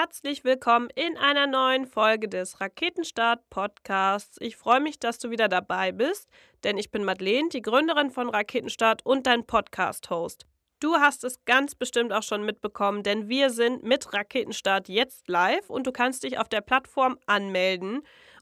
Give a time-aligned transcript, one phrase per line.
[0.00, 4.38] herzlich willkommen in einer neuen Folge des Raketenstart Podcasts.
[4.40, 6.26] Ich freue mich, dass du wieder dabei bist,
[6.64, 10.46] denn ich bin Madeleine, die Gründerin von Raketenstart und dein Podcast-Host.
[10.80, 15.68] Du hast es ganz bestimmt auch schon mitbekommen, denn wir sind mit Raketenstart jetzt live
[15.68, 18.00] und du kannst dich auf der Plattform anmelden.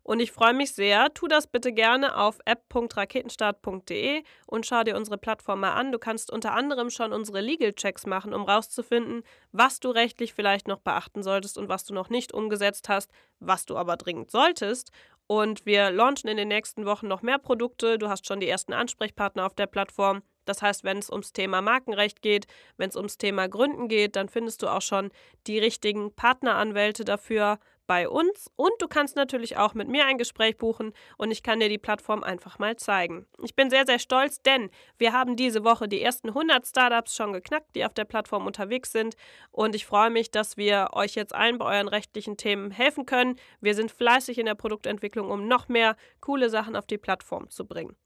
[0.09, 1.13] Und ich freue mich sehr.
[1.13, 5.93] Tu das bitte gerne auf app.raketenstart.de und schau dir unsere Plattform mal an.
[5.93, 9.23] Du kannst unter anderem schon unsere Legal Checks machen, um rauszufinden,
[9.53, 13.67] was du rechtlich vielleicht noch beachten solltest und was du noch nicht umgesetzt hast, was
[13.67, 14.93] du aber dringend solltest.
[15.27, 17.99] Und wir launchen in den nächsten Wochen noch mehr Produkte.
[17.99, 20.23] Du hast schon die ersten Ansprechpartner auf der Plattform.
[20.47, 22.47] Das heißt, wenn es ums Thema Markenrecht geht,
[22.79, 25.11] wenn es ums Thema Gründen geht, dann findest du auch schon
[25.47, 30.59] die richtigen Partneranwälte dafür, bei uns und du kannst natürlich auch mit mir ein Gespräch
[30.59, 33.27] buchen und ich kann dir die Plattform einfach mal zeigen.
[33.43, 37.33] Ich bin sehr, sehr stolz, denn wir haben diese Woche die ersten 100 Startups schon
[37.33, 39.17] geknackt, die auf der Plattform unterwegs sind
[39.51, 43.37] und ich freue mich, dass wir euch jetzt allen bei euren rechtlichen Themen helfen können.
[43.61, 47.67] Wir sind fleißig in der Produktentwicklung, um noch mehr coole Sachen auf die Plattform zu
[47.67, 47.97] bringen.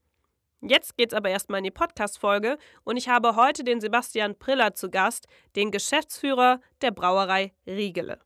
[0.61, 4.89] Jetzt geht's aber erstmal in die Podcast-Folge und ich habe heute den Sebastian Priller zu
[4.89, 8.21] Gast, den Geschäftsführer der Brauerei Riegele.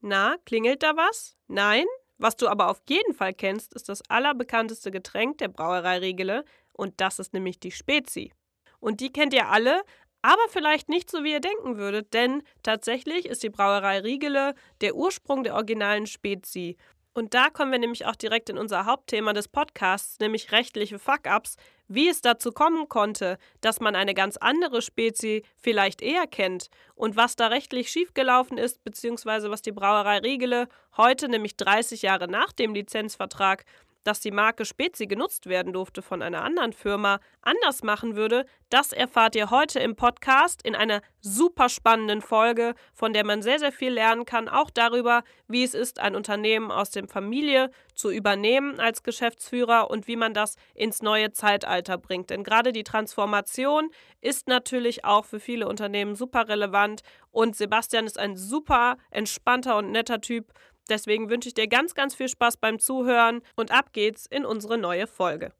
[0.00, 1.36] Na, klingelt da was?
[1.48, 1.86] Nein?
[2.18, 7.00] Was du aber auf jeden Fall kennst, ist das allerbekannteste Getränk der Brauerei Riegele und
[7.00, 8.32] das ist nämlich die Spezi.
[8.80, 9.82] Und die kennt ihr alle,
[10.22, 14.96] aber vielleicht nicht so, wie ihr denken würdet, denn tatsächlich ist die Brauerei Riegele der
[14.96, 16.76] Ursprung der originalen Spezi.
[17.14, 21.56] Und da kommen wir nämlich auch direkt in unser Hauptthema des Podcasts, nämlich rechtliche Fuck-ups,
[21.88, 27.16] wie es dazu kommen konnte, dass man eine ganz andere Spezie vielleicht eher kennt und
[27.16, 32.52] was da rechtlich schiefgelaufen ist, beziehungsweise was die Brauerei Riegele heute, nämlich 30 Jahre nach
[32.52, 33.64] dem Lizenzvertrag,
[34.04, 38.92] dass die Marke Spezi genutzt werden durfte von einer anderen Firma, anders machen würde, das
[38.92, 43.72] erfahrt ihr heute im Podcast in einer super spannenden Folge, von der man sehr, sehr
[43.72, 48.78] viel lernen kann, auch darüber, wie es ist, ein Unternehmen aus der Familie zu übernehmen
[48.78, 52.30] als Geschäftsführer und wie man das ins neue Zeitalter bringt.
[52.30, 53.90] Denn gerade die Transformation
[54.20, 59.92] ist natürlich auch für viele Unternehmen super relevant und Sebastian ist ein super entspannter und
[59.92, 60.52] netter Typ,
[60.88, 64.78] Deswegen wünsche ich dir ganz, ganz viel Spaß beim Zuhören und ab geht's in unsere
[64.78, 65.52] neue Folge.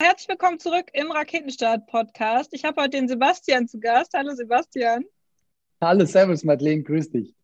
[0.00, 2.52] Herzlich willkommen zurück im Raketenstart-Podcast.
[2.52, 4.12] Ich habe heute den Sebastian zu Gast.
[4.14, 5.04] Hallo Sebastian.
[5.80, 7.35] Hallo, Servus Madeleine, grüß dich.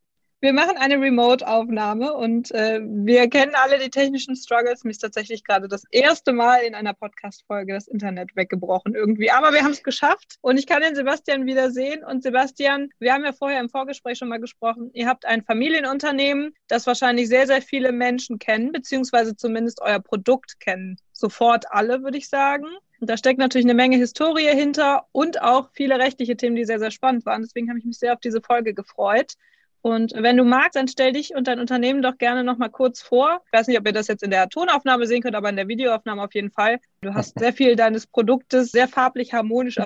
[0.42, 4.82] Wir machen eine Remote-Aufnahme und äh, wir kennen alle die technischen Struggles.
[4.82, 9.30] Mir ist tatsächlich gerade das erste Mal in einer Podcast-Folge das Internet weggebrochen irgendwie.
[9.30, 12.02] Aber wir haben es geschafft und ich kann den Sebastian wieder sehen.
[12.02, 14.90] Und Sebastian, wir haben ja vorher im Vorgespräch schon mal gesprochen.
[14.94, 20.58] Ihr habt ein Familienunternehmen, das wahrscheinlich sehr, sehr viele Menschen kennen, beziehungsweise zumindest euer Produkt
[20.58, 20.96] kennen.
[21.12, 22.66] Sofort alle, würde ich sagen.
[22.98, 26.80] Und da steckt natürlich eine Menge Historie hinter und auch viele rechtliche Themen, die sehr,
[26.80, 27.42] sehr spannend waren.
[27.42, 29.34] Deswegen habe ich mich sehr auf diese Folge gefreut.
[29.82, 33.02] Und wenn du magst, dann stell dich und dein Unternehmen doch gerne noch mal kurz
[33.02, 33.40] vor.
[33.46, 35.66] Ich weiß nicht, ob ihr das jetzt in der Tonaufnahme sehen könnt, aber in der
[35.66, 36.78] Videoaufnahme auf jeden Fall.
[37.00, 39.78] Du hast sehr viel deines Produktes sehr farblich harmonisch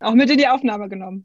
[0.00, 1.24] auch mit in die Aufnahme genommen.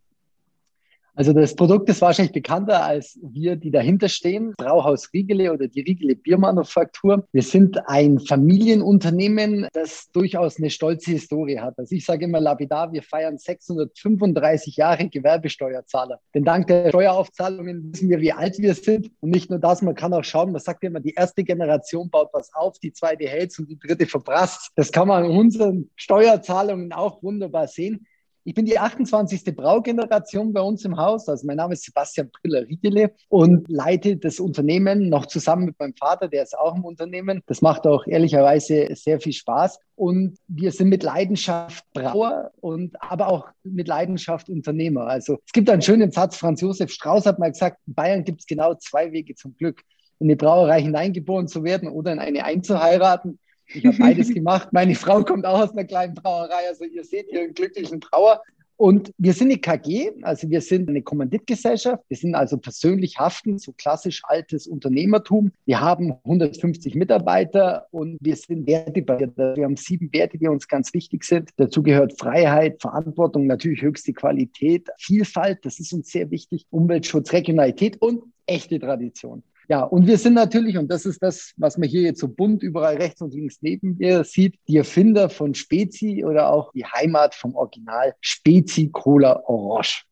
[1.19, 4.53] Also das Produkt ist wahrscheinlich bekannter als wir, die dahinter stehen.
[4.57, 7.27] Brauhaus Riegele oder die Riegele Biermanufaktur.
[7.33, 11.77] Wir sind ein Familienunternehmen, das durchaus eine stolze Historie hat.
[11.77, 16.21] Also ich sage immer lapidar, wir feiern 635 Jahre Gewerbesteuerzahler.
[16.33, 19.11] Denn dank der Steueraufzahlungen wissen wir, wie alt wir sind.
[19.19, 22.29] Und nicht nur das, man kann auch schauen, man sagt immer, die erste Generation baut
[22.31, 24.71] was auf, die zweite hält und die dritte verprasst.
[24.77, 28.05] Das kann man in unseren Steuerzahlungen auch wunderbar sehen.
[28.43, 29.55] Ich bin die 28.
[29.55, 31.27] Braugeneration bei uns im Haus.
[31.27, 36.27] Also mein Name ist Sebastian Briller-Riegele und leite das Unternehmen noch zusammen mit meinem Vater,
[36.27, 37.41] der ist auch im Unternehmen.
[37.47, 39.79] Das macht auch ehrlicherweise sehr viel Spaß.
[39.95, 45.07] Und wir sind mit Leidenschaft Brauer und aber auch mit Leidenschaft Unternehmer.
[45.07, 48.39] Also es gibt einen schönen Satz, Franz Josef Strauß hat mal gesagt, in Bayern gibt
[48.41, 49.83] es genau zwei Wege zum Glück.
[50.19, 53.39] In die Brauerei hineingeboren zu werden oder in eine einzuheiraten.
[53.73, 54.69] Ich habe beides gemacht.
[54.71, 56.67] Meine Frau kommt auch aus einer kleinen Brauerei.
[56.67, 58.41] Also ihr seht hier einen glücklichen Brauer.
[58.79, 62.01] Und wir sind eine KG, also wir sind eine Kommanditgesellschaft.
[62.07, 65.51] Wir sind also persönlich haften, so klassisch altes Unternehmertum.
[65.65, 69.35] Wir haben 150 Mitarbeiter und wir sind wertebasiert.
[69.35, 71.49] Wir haben sieben Werte, die uns ganz wichtig sind.
[71.57, 78.01] Dazu gehört Freiheit, Verantwortung, natürlich höchste Qualität, Vielfalt, das ist uns sehr wichtig, Umweltschutz, Regionalität
[78.01, 79.43] und echte Tradition.
[79.69, 82.63] Ja, und wir sind natürlich, und das ist das, was man hier jetzt so bunt
[82.63, 87.35] überall rechts und links neben mir sieht, die Erfinder von Spezi oder auch die Heimat
[87.35, 90.05] vom Original Spezi Cola Orange.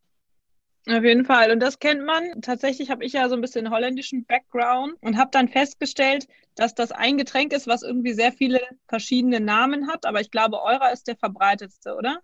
[0.88, 1.52] Auf jeden Fall.
[1.52, 2.40] Und das kennt man.
[2.42, 6.92] Tatsächlich habe ich ja so ein bisschen holländischen Background und habe dann festgestellt, dass das
[6.92, 10.06] ein Getränk ist, was irgendwie sehr viele verschiedene Namen hat.
[10.06, 12.20] Aber ich glaube, eurer ist der verbreitetste, oder?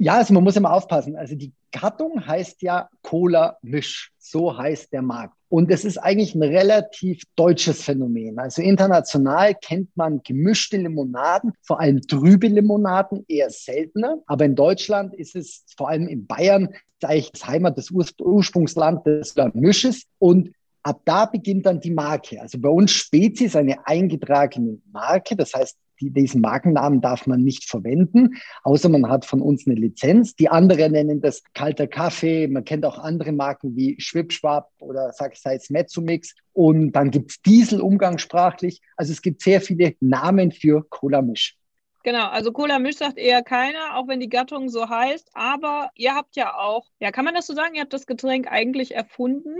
[0.00, 1.16] Ja, also man muss immer aufpassen.
[1.16, 4.12] Also die Gattung heißt ja Cola Misch.
[4.18, 5.34] So heißt der Markt.
[5.48, 8.38] Und es ist eigentlich ein relativ deutsches Phänomen.
[8.38, 14.18] Also international kennt man gemischte Limonaden, vor allem trübe Limonaden, eher seltener.
[14.26, 16.68] Aber in Deutschland ist es vor allem in Bayern
[17.02, 20.04] eigentlich das Heimat des Ur Ursprungsland des Misches.
[20.18, 20.52] Und
[20.82, 22.40] ab da beginnt dann die Marke.
[22.40, 25.34] Also bei uns Spezies eine eingetragene Marke.
[25.34, 29.76] Das heißt, die, diesen Markennamen darf man nicht verwenden, außer man hat von uns eine
[29.76, 30.34] Lizenz.
[30.34, 32.48] Die anderen nennen das kalter Kaffee.
[32.48, 36.34] Man kennt auch andere Marken wie Schwipschwab oder sag ich es Mezzomix.
[36.52, 38.80] Und dann gibt es Diesel umgangssprachlich.
[38.96, 41.56] Also es gibt sehr viele Namen für Cola-Misch.
[42.04, 45.30] Genau, also Cola Misch sagt eher keiner, auch wenn die Gattung so heißt.
[45.34, 47.74] Aber ihr habt ja auch, ja, kann man das so sagen?
[47.74, 49.56] Ihr habt das Getränk eigentlich erfunden?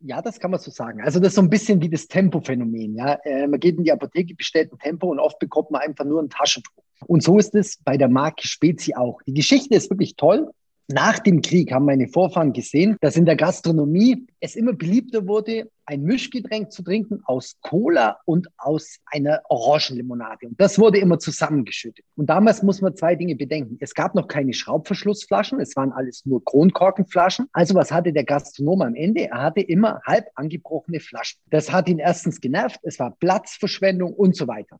[0.00, 1.02] Ja, das kann man so sagen.
[1.02, 2.94] Also das ist so ein bisschen wie das Tempo-Phänomen.
[2.94, 3.14] Ja?
[3.24, 6.22] Äh, man geht in die Apotheke, bestellt ein Tempo und oft bekommt man einfach nur
[6.22, 6.84] ein Taschentuch.
[7.06, 9.20] Und so ist es bei der Marke Spezi auch.
[9.26, 10.50] Die Geschichte ist wirklich toll.
[10.90, 15.70] Nach dem Krieg haben meine Vorfahren gesehen, dass in der Gastronomie es immer beliebter wurde,
[15.84, 20.46] ein Mischgetränk zu trinken aus Cola und aus einer Orangenlimonade.
[20.46, 22.06] Und das wurde immer zusammengeschüttet.
[22.16, 23.76] Und damals muss man zwei Dinge bedenken.
[23.80, 27.48] Es gab noch keine Schraubverschlussflaschen, es waren alles nur Kronkorkenflaschen.
[27.52, 29.26] Also was hatte der Gastronom am Ende?
[29.28, 31.38] Er hatte immer halb angebrochene Flaschen.
[31.50, 34.78] Das hat ihn erstens genervt, es war Platzverschwendung und so weiter.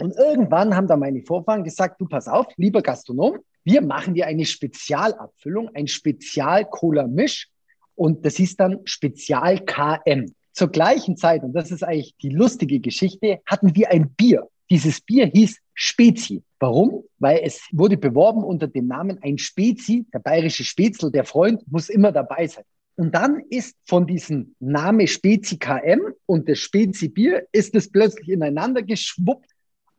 [0.00, 4.26] Und irgendwann haben da meine Vorfahren gesagt, du pass auf, lieber Gastronom, wir machen dir
[4.26, 7.48] eine Spezialabfüllung, ein Spezial-Cola-Misch
[7.96, 10.32] und das ist dann Spezial-KM.
[10.52, 14.48] Zur gleichen Zeit, und das ist eigentlich die lustige Geschichte, hatten wir ein Bier.
[14.70, 16.42] Dieses Bier hieß Spezi.
[16.58, 17.04] Warum?
[17.18, 21.88] Weil es wurde beworben unter dem Namen ein Spezi, der bayerische Spätzl, der Freund, muss
[21.88, 22.64] immer dabei sein.
[22.96, 28.28] Und dann ist von diesem Name Spezi KM und das Spezi Bier ist es plötzlich
[28.28, 29.48] ineinander geschwuppt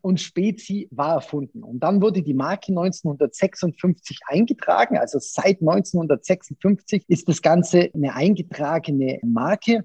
[0.02, 1.62] und Spezi war erfunden.
[1.62, 4.96] Und dann wurde die Marke 1956 eingetragen.
[4.96, 9.84] Also seit 1956 ist das Ganze eine eingetragene Marke.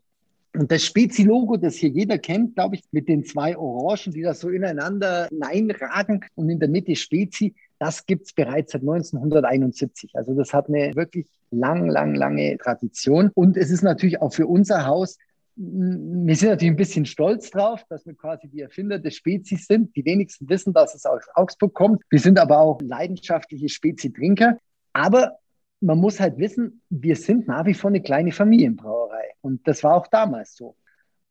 [0.54, 4.34] Und das Spezi-Logo, das hier jeder kennt, glaube ich, mit den zwei Orangen, die da
[4.34, 10.12] so ineinander hineinragen und in der Mitte Spezi, das gibt es bereits seit 1971.
[10.16, 13.32] Also das hat eine wirklich lang, lang, lange Tradition.
[13.34, 15.18] Und es ist natürlich auch für unser Haus
[15.58, 19.96] wir sind natürlich ein bisschen stolz drauf, dass wir quasi die Erfinder des Spezies sind.
[19.96, 22.04] Die wenigsten wissen, dass es aus Augsburg kommt.
[22.10, 24.58] Wir sind aber auch leidenschaftliche Spezi-Trinker.
[24.92, 25.38] Aber
[25.80, 29.32] man muss halt wissen, wir sind nach wie vor eine kleine Familienbrauerei.
[29.42, 30.76] Und das war auch damals so.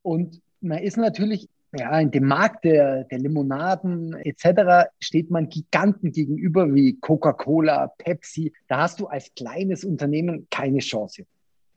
[0.03, 4.89] Und man ist natürlich, ja, in dem Markt der, der Limonaden etc.
[5.01, 8.53] steht man Giganten gegenüber wie Coca-Cola, Pepsi.
[8.69, 11.27] Da hast du als kleines Unternehmen keine Chance.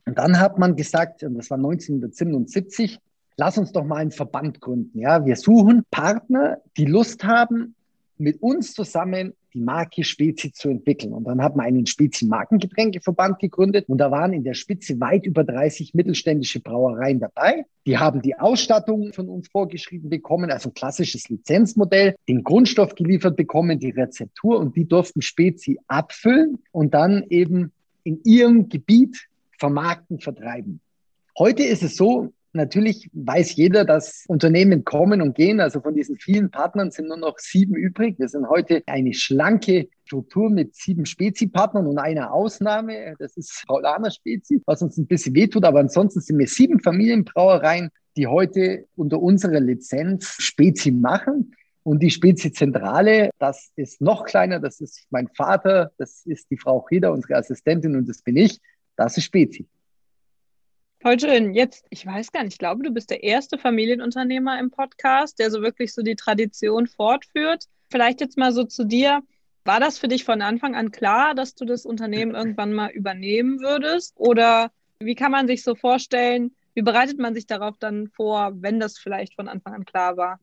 [0.08, 2.98] Und dann hat man gesagt, und das war 1977,
[3.36, 5.00] lass uns doch mal einen Verband gründen.
[5.00, 7.76] Ja, wir suchen Partner, die Lust haben,
[8.18, 11.12] mit uns zusammen die Marke Spezi zu entwickeln.
[11.14, 15.44] Und dann hat man einen Spezi-Markengetränkeverband gegründet und da waren in der Spitze weit über
[15.44, 17.66] 30 mittelständische Brauereien dabei.
[17.86, 23.36] Die haben die Ausstattung von uns vorgeschrieben bekommen, also ein klassisches Lizenzmodell, den Grundstoff geliefert
[23.36, 27.74] bekommen, die Rezeptur und die durften Spezi abfüllen und dann eben
[28.04, 29.28] in ihrem Gebiet
[29.58, 30.82] vermarkten, vertreiben.
[31.38, 35.60] Heute ist es so, natürlich weiß jeder, dass Unternehmen kommen und gehen.
[35.60, 38.20] Also von diesen vielen Partnern sind nur noch sieben übrig.
[38.20, 43.16] Wir sind heute eine schlanke Struktur mit sieben Spezi-Partnern und einer Ausnahme.
[43.20, 45.64] Das ist Paulaner Spezi, was uns ein bisschen wehtut.
[45.64, 51.54] Aber ansonsten sind wir sieben Familienbrauereien, die heute unter unserer Lizenz Spezi machen.
[51.84, 56.82] Und die Spezi-Zentrale, das ist noch kleiner, das ist mein Vater, das ist die Frau
[56.82, 58.60] Frieder, unsere Assistentin und das bin ich.
[58.98, 59.68] Das ist Spezi.
[61.00, 61.54] Voll schön.
[61.54, 65.52] Jetzt, ich weiß gar nicht, ich glaube, du bist der erste Familienunternehmer im Podcast, der
[65.52, 67.66] so wirklich so die Tradition fortführt.
[67.90, 69.22] Vielleicht jetzt mal so zu dir.
[69.64, 73.62] War das für dich von Anfang an klar, dass du das Unternehmen irgendwann mal übernehmen
[73.62, 74.14] würdest?
[74.18, 78.80] Oder wie kann man sich so vorstellen, wie bereitet man sich darauf dann vor, wenn
[78.80, 80.40] das vielleicht von Anfang an klar war?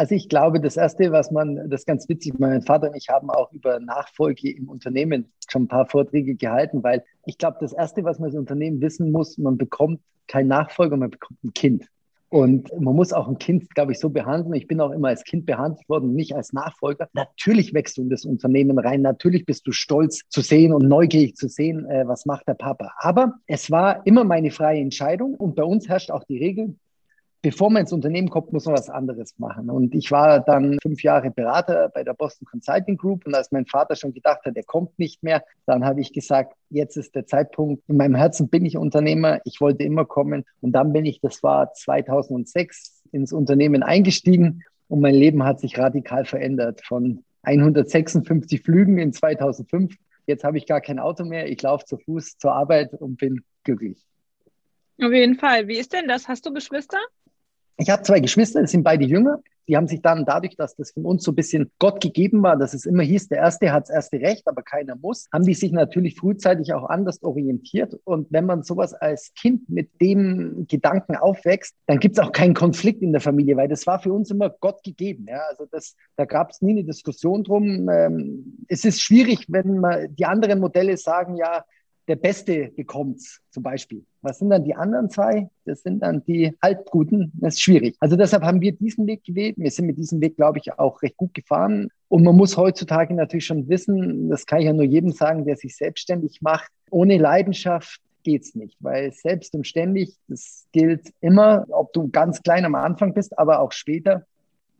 [0.00, 3.10] Also ich glaube, das Erste, was man, das ist ganz witzig, mein Vater und ich
[3.10, 7.74] haben auch über Nachfolge im Unternehmen schon ein paar Vorträge gehalten, weil ich glaube, das
[7.74, 11.84] Erste, was man als Unternehmen wissen muss, man bekommt kein Nachfolger, man bekommt ein Kind.
[12.30, 14.54] Und man muss auch ein Kind, glaube ich, so behandeln.
[14.54, 17.10] Ich bin auch immer als Kind behandelt worden, nicht als Nachfolger.
[17.12, 19.02] Natürlich wächst du in das Unternehmen rein.
[19.02, 22.92] Natürlich bist du stolz zu sehen und neugierig zu sehen, äh, was macht der Papa.
[22.96, 25.34] Aber es war immer meine freie Entscheidung.
[25.34, 26.76] Und bei uns herrscht auch die Regel,
[27.42, 29.70] bevor man ins Unternehmen kommt, muss man was anderes machen.
[29.70, 33.26] Und ich war dann fünf Jahre Berater bei der Boston Consulting Group.
[33.26, 36.54] Und als mein Vater schon gedacht hat, er kommt nicht mehr, dann habe ich gesagt,
[36.68, 37.82] jetzt ist der Zeitpunkt.
[37.88, 39.40] In meinem Herzen bin ich Unternehmer.
[39.44, 40.44] Ich wollte immer kommen.
[40.60, 44.62] Und dann bin ich, das war 2006, ins Unternehmen eingestiegen.
[44.88, 46.82] Und mein Leben hat sich radikal verändert.
[46.84, 49.94] Von 156 Flügen in 2005.
[50.26, 51.48] Jetzt habe ich gar kein Auto mehr.
[51.50, 54.04] Ich laufe zu Fuß zur Arbeit und bin glücklich.
[55.02, 55.66] Auf jeden Fall.
[55.66, 56.28] Wie ist denn das?
[56.28, 56.98] Hast du Geschwister?
[57.80, 59.42] Ich habe zwei Geschwister, das sind beide jünger.
[59.66, 62.58] Die haben sich dann dadurch, dass das von uns so ein bisschen Gott gegeben war,
[62.58, 65.54] dass es immer hieß, der Erste hat das erste Recht, aber keiner muss, haben die
[65.54, 67.96] sich natürlich frühzeitig auch anders orientiert.
[68.04, 72.52] Und wenn man sowas als Kind mit dem Gedanken aufwächst, dann gibt es auch keinen
[72.52, 75.26] Konflikt in der Familie, weil das war für uns immer Gott gegeben.
[75.26, 75.40] Ja?
[75.48, 77.88] Also das, da gab es nie eine Diskussion drum.
[77.88, 81.64] Ähm, es ist schwierig, wenn man die anderen Modelle sagen, ja,
[82.10, 84.04] der Beste bekommt zum Beispiel.
[84.20, 85.48] Was sind dann die anderen zwei?
[85.64, 87.30] Das sind dann die Halbguten.
[87.34, 87.96] Das ist schwierig.
[88.00, 89.54] Also deshalb haben wir diesen Weg gewählt.
[89.56, 91.88] Wir sind mit diesem Weg, glaube ich, auch recht gut gefahren.
[92.08, 95.56] Und man muss heutzutage natürlich schon wissen, das kann ich ja nur jedem sagen, der
[95.56, 101.64] sich selbstständig macht, ohne Leidenschaft geht es nicht, weil selbst und ständig, das gilt immer,
[101.70, 104.26] ob du ganz klein am Anfang bist, aber auch später.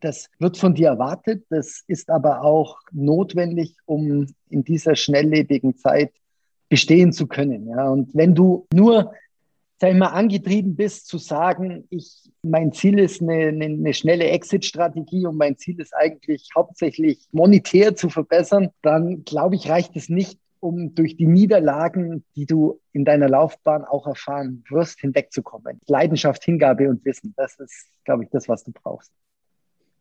[0.01, 1.45] Das wird von dir erwartet.
[1.49, 6.11] Das ist aber auch notwendig, um in dieser schnelllebigen Zeit
[6.71, 7.69] bestehen zu können.
[7.69, 7.91] Ja.
[7.91, 9.13] Und wenn du nur
[9.81, 14.27] sag ich mal, angetrieben bist zu sagen, ich, mein Ziel ist eine, eine, eine schnelle
[14.27, 20.11] Exit-Strategie und mein Ziel ist eigentlich hauptsächlich monetär zu verbessern, dann glaube ich, reicht es
[20.11, 25.81] nicht, um durch die Niederlagen, die du in deiner Laufbahn auch erfahren wirst, hinwegzukommen.
[25.87, 29.11] Leidenschaft, Hingabe und Wissen, das ist, glaube ich, das, was du brauchst.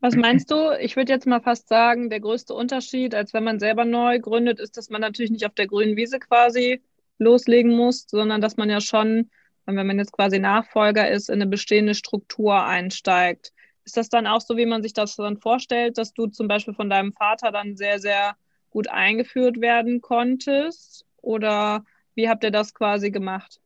[0.02, 0.72] Was meinst du?
[0.80, 4.60] Ich würde jetzt mal fast sagen, der größte Unterschied, als wenn man selber neu gründet,
[4.60, 6.82] ist, dass man natürlich nicht auf der grünen Wiese quasi
[7.18, 9.30] loslegen muss, sondern dass man ja schon,
[9.66, 13.52] wenn man jetzt quasi Nachfolger ist, in eine bestehende Struktur einsteigt.
[13.84, 16.74] Ist das dann auch so, wie man sich das dann vorstellt, dass du zum Beispiel
[16.74, 18.38] von deinem Vater dann sehr, sehr
[18.70, 21.06] gut eingeführt werden konntest?
[21.22, 21.84] Oder
[22.16, 23.60] wie habt ihr das quasi gemacht?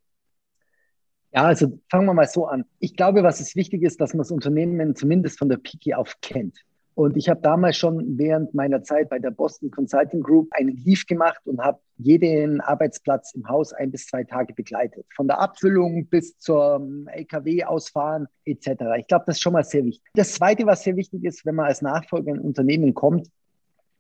[1.34, 2.64] Ja, also fangen wir mal so an.
[2.80, 6.16] Ich glaube, was es wichtig ist, dass man das Unternehmen zumindest von der Piki auf
[6.22, 6.60] kennt.
[6.96, 11.06] Und ich habe damals schon während meiner Zeit bei der Boston Consulting Group einen Leave
[11.08, 15.08] gemacht und habe jeden Arbeitsplatz im Haus ein bis zwei Tage begleitet.
[15.16, 18.68] Von der Abfüllung bis zum LKW-Ausfahren etc.
[19.00, 20.12] Ich glaube, das ist schon mal sehr wichtig.
[20.14, 23.28] Das Zweite, was sehr wichtig ist, wenn man als Nachfolger in ein Unternehmen kommt,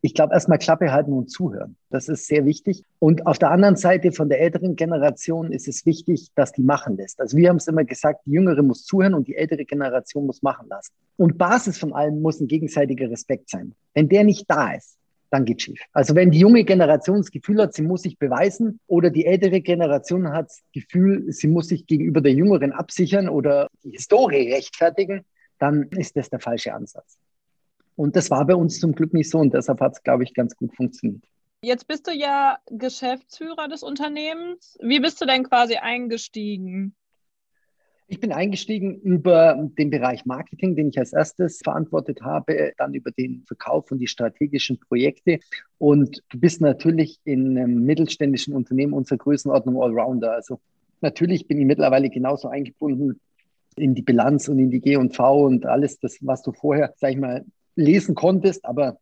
[0.06, 1.78] ich glaube, erstmal Klappe halten und zuhören.
[1.90, 2.84] Das ist sehr wichtig.
[3.00, 6.98] Und auf der anderen Seite von der älteren Generation ist es wichtig, dass die machen
[6.98, 7.22] lässt.
[7.22, 10.42] Also wir haben es immer gesagt, die jüngere muss zuhören und die ältere Generation muss
[10.42, 10.92] machen lassen.
[11.16, 13.76] Und Basis von allem muss ein gegenseitiger Respekt sein.
[13.94, 14.98] Wenn der nicht da ist,
[15.30, 15.80] dann geht schief.
[15.94, 19.62] Also wenn die junge Generation das Gefühl hat, sie muss sich beweisen oder die ältere
[19.62, 25.22] Generation hat das Gefühl, sie muss sich gegenüber der jüngeren absichern oder die Historie rechtfertigen,
[25.60, 27.18] dann ist das der falsche Ansatz.
[27.96, 30.34] Und das war bei uns zum Glück nicht so und deshalb hat es, glaube ich,
[30.34, 31.24] ganz gut funktioniert.
[31.64, 34.78] Jetzt bist du ja Geschäftsführer des Unternehmens.
[34.82, 36.94] Wie bist du denn quasi eingestiegen?
[38.08, 43.12] Ich bin eingestiegen über den Bereich Marketing, den ich als erstes verantwortet habe, dann über
[43.12, 45.40] den Verkauf und die strategischen Projekte.
[45.78, 50.34] Und du bist natürlich in einem mittelständischen Unternehmen unserer Größenordnung Allrounder.
[50.34, 50.60] Also
[51.00, 53.22] natürlich bin ich mittlerweile genauso eingebunden
[53.78, 57.18] in die Bilanz und in die G&V und alles das, was du vorher, sag ich
[57.18, 58.98] mal, lesen konntest, aber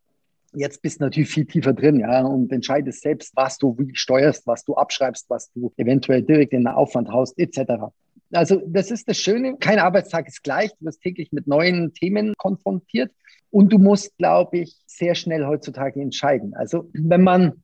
[0.54, 4.46] jetzt bist du natürlich viel tiefer drin, ja, und entscheidest selbst, was du wie steuerst,
[4.48, 7.92] was du abschreibst, was du eventuell direkt in den Aufwand haust, etc.
[8.34, 9.58] Also das ist das Schöne.
[9.58, 10.72] Kein Arbeitstag ist gleich.
[10.80, 13.12] Du wirst täglich mit neuen Themen konfrontiert
[13.50, 16.54] und du musst, glaube ich, sehr schnell heutzutage entscheiden.
[16.54, 17.64] Also wenn man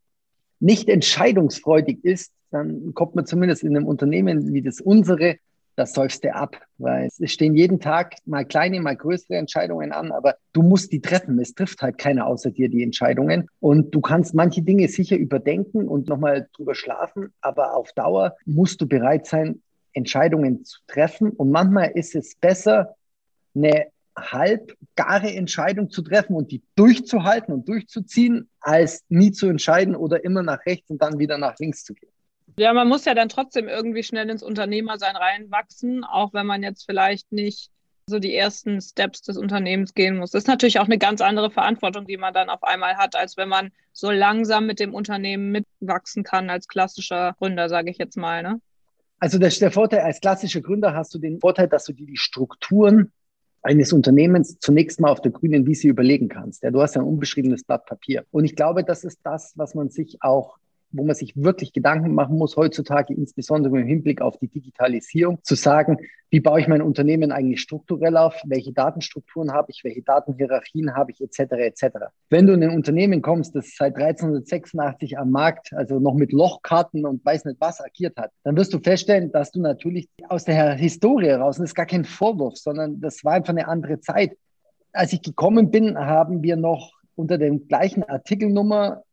[0.60, 5.38] nicht entscheidungsfreudig ist, dann kommt man zumindest in einem Unternehmen wie das unsere
[5.78, 10.12] das säufst du ab, weil es stehen jeden Tag mal kleine, mal größere Entscheidungen an,
[10.12, 11.40] aber du musst die treffen.
[11.40, 15.88] Es trifft halt keiner außer dir die Entscheidungen und du kannst manche Dinge sicher überdenken
[15.88, 19.62] und nochmal drüber schlafen, aber auf Dauer musst du bereit sein,
[19.94, 22.96] Entscheidungen zu treffen und manchmal ist es besser,
[23.54, 23.86] eine
[24.18, 30.42] halbgare Entscheidung zu treffen und die durchzuhalten und durchzuziehen, als nie zu entscheiden oder immer
[30.42, 32.12] nach rechts und dann wieder nach links zu gehen.
[32.60, 36.86] Ja, man muss ja dann trotzdem irgendwie schnell ins Unternehmersein reinwachsen, auch wenn man jetzt
[36.86, 37.70] vielleicht nicht
[38.10, 40.32] so die ersten Steps des Unternehmens gehen muss.
[40.32, 43.38] Das ist natürlich auch eine ganz andere Verantwortung, die man dann auf einmal hat, als
[43.38, 48.16] wenn man so langsam mit dem Unternehmen mitwachsen kann als klassischer Gründer, sage ich jetzt
[48.16, 48.42] mal.
[48.42, 48.62] Ne?
[49.20, 52.18] Also das, der Vorteil als klassischer Gründer hast du den Vorteil, dass du dir die
[52.18, 53.12] Strukturen
[53.62, 56.64] eines Unternehmens zunächst mal auf der grünen Wiese überlegen kannst.
[56.64, 58.26] Ja, du hast ein unbeschriebenes Blatt Papier.
[58.32, 60.58] Und ich glaube, das ist das, was man sich auch
[60.92, 65.56] wo man sich wirklich Gedanken machen muss, heutzutage insbesondere im Hinblick auf die Digitalisierung, zu
[65.56, 65.98] sagen,
[66.30, 71.12] wie baue ich mein Unternehmen eigentlich strukturell auf, welche Datenstrukturen habe ich, welche Datenhierarchien habe
[71.12, 71.40] ich, etc.
[71.54, 71.86] etc.
[72.30, 77.06] Wenn du in ein Unternehmen kommst, das seit 1386 am Markt, also noch mit Lochkarten
[77.06, 80.74] und weiß nicht was agiert hat, dann wirst du feststellen, dass du natürlich aus der
[80.74, 84.38] Historie heraus, und das ist gar kein Vorwurf, sondern das war einfach eine andere Zeit.
[84.92, 89.04] Als ich gekommen bin, haben wir noch unter dem gleichen Artikelnummer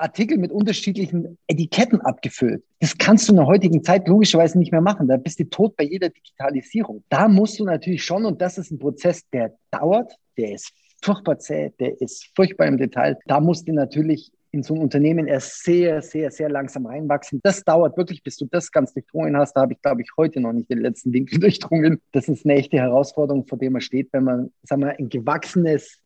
[0.00, 2.62] Artikel mit unterschiedlichen Etiketten abgefüllt.
[2.80, 5.08] Das kannst du in der heutigen Zeit logischerweise nicht mehr machen.
[5.08, 7.02] Da bist du tot bei jeder Digitalisierung.
[7.08, 10.72] Da musst du natürlich schon, und das ist ein Prozess, der dauert, der ist
[11.02, 13.18] furchtbar zäh, der ist furchtbar im Detail.
[13.26, 17.40] Da musst du natürlich in so ein Unternehmen erst sehr, sehr, sehr langsam reinwachsen.
[17.42, 19.54] Das dauert wirklich, bis du das ganz durchdrungen hast.
[19.54, 22.00] Da habe ich, glaube ich, heute noch nicht den letzten Winkel durchdrungen.
[22.12, 26.00] Das ist eine echte Herausforderung, vor der man steht, wenn man, sagen wir, ein gewachsenes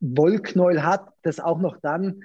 [0.00, 2.22] Wollknäuel hat, das auch noch dann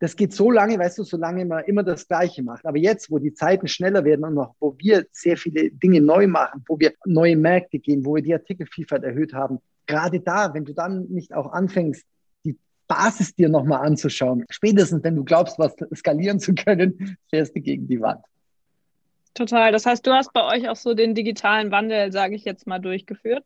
[0.00, 2.64] das geht so lange, weißt du, solange man immer das Gleiche macht.
[2.64, 6.26] Aber jetzt, wo die Zeiten schneller werden und noch, wo wir sehr viele Dinge neu
[6.26, 10.64] machen, wo wir neue Märkte gehen, wo wir die Artikelvielfalt erhöht haben, gerade da, wenn
[10.64, 12.02] du dann nicht auch anfängst,
[12.44, 12.56] die
[12.88, 17.86] Basis dir nochmal anzuschauen, spätestens wenn du glaubst, was skalieren zu können, fährst du gegen
[17.86, 18.24] die Wand.
[19.34, 19.70] Total.
[19.70, 22.78] Das heißt, du hast bei euch auch so den digitalen Wandel, sage ich jetzt mal,
[22.78, 23.44] durchgeführt?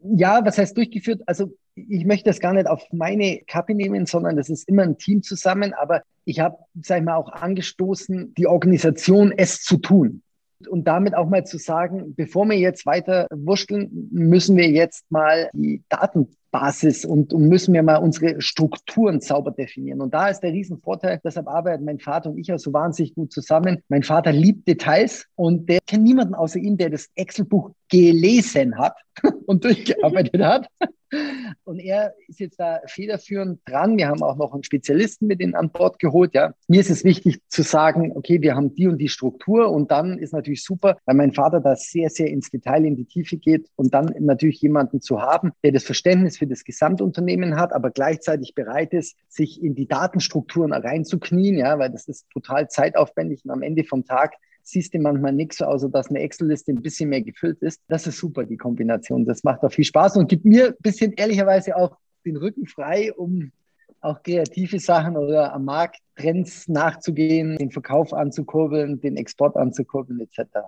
[0.00, 1.22] Ja, was heißt durchgeführt?
[1.26, 4.98] Also ich möchte das gar nicht auf meine Kappe nehmen, sondern das ist immer ein
[4.98, 5.74] Team zusammen.
[5.74, 10.22] Aber ich habe, sag ich mal, auch angestoßen, die Organisation es zu tun.
[10.68, 15.50] Und damit auch mal zu sagen, bevor wir jetzt weiter wurschteln, müssen wir jetzt mal
[15.52, 20.00] die Datenbasis und, und müssen wir mal unsere Strukturen sauber definieren.
[20.00, 23.32] Und da ist der Riesenvorteil, deshalb arbeiten mein Vater und ich auch so wahnsinnig gut
[23.32, 23.82] zusammen.
[23.88, 28.96] Mein Vater liebt Details und der kennt niemanden außer ihm, der das Excel-Buch gelesen hat
[29.46, 30.68] und durchgearbeitet hat.
[31.64, 33.96] Und er ist jetzt da federführend dran.
[33.96, 36.34] Wir haben auch noch einen Spezialisten mit in an Bord geholt.
[36.34, 36.54] Ja.
[36.68, 40.18] Mir ist es wichtig zu sagen, okay, wir haben die und die Struktur und dann
[40.18, 43.68] ist natürlich super, weil mein Vater da sehr, sehr ins Detail, in die Tiefe geht
[43.76, 48.54] und dann natürlich jemanden zu haben, der das Verständnis für das Gesamtunternehmen hat, aber gleichzeitig
[48.54, 53.62] bereit ist, sich in die Datenstrukturen reinzuknien, ja, weil das ist total zeitaufwendig und am
[53.62, 57.62] Ende vom Tag siehst du manchmal nichts, außer dass eine Excel-Liste ein bisschen mehr gefüllt
[57.62, 57.80] ist.
[57.88, 59.24] Das ist super, die Kombination.
[59.24, 63.12] Das macht auch viel Spaß und gibt mir ein bisschen ehrlicherweise auch den Rücken frei,
[63.12, 63.52] um
[64.00, 70.58] auch kreative Sachen oder am Markt Trends nachzugehen, den Verkauf anzukurbeln, den Export anzukurbeln etc.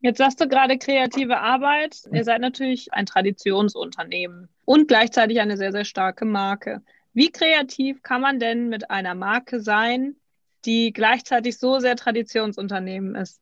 [0.00, 2.02] Jetzt sagst du gerade kreative Arbeit.
[2.12, 6.82] Ihr seid natürlich ein Traditionsunternehmen und gleichzeitig eine sehr, sehr starke Marke.
[7.12, 10.16] Wie kreativ kann man denn mit einer Marke sein,
[10.66, 13.40] die gleichzeitig so sehr Traditionsunternehmen ist?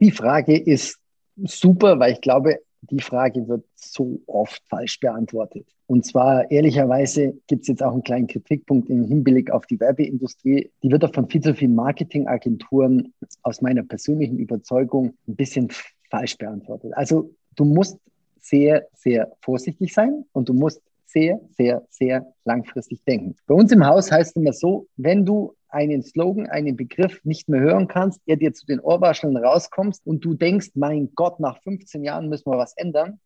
[0.00, 0.98] Die Frage ist
[1.36, 5.66] super, weil ich glaube, die Frage wird so oft falsch beantwortet.
[5.86, 10.70] Und zwar ehrlicherweise gibt es jetzt auch einen kleinen Kritikpunkt im Hinblick auf die Werbeindustrie.
[10.82, 15.70] Die wird auch von viel zu vielen Marketingagenturen aus meiner persönlichen Überzeugung ein bisschen
[16.10, 16.92] falsch beantwortet.
[16.94, 17.98] Also du musst
[18.38, 23.34] sehr, sehr vorsichtig sein und du musst sehr, sehr, sehr langfristig denken.
[23.46, 27.48] Bei uns im Haus heißt es immer so, wenn du einen Slogan, einen Begriff nicht
[27.48, 31.60] mehr hören kannst, er dir zu den Ohrwascheln rauskommst und du denkst, mein Gott, nach
[31.62, 33.20] 15 Jahren müssen wir was ändern,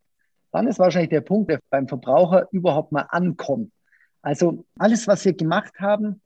[0.50, 3.72] dann ist wahrscheinlich der Punkt, der beim Verbraucher überhaupt mal ankommt.
[4.20, 6.20] Also alles, was wir gemacht haben,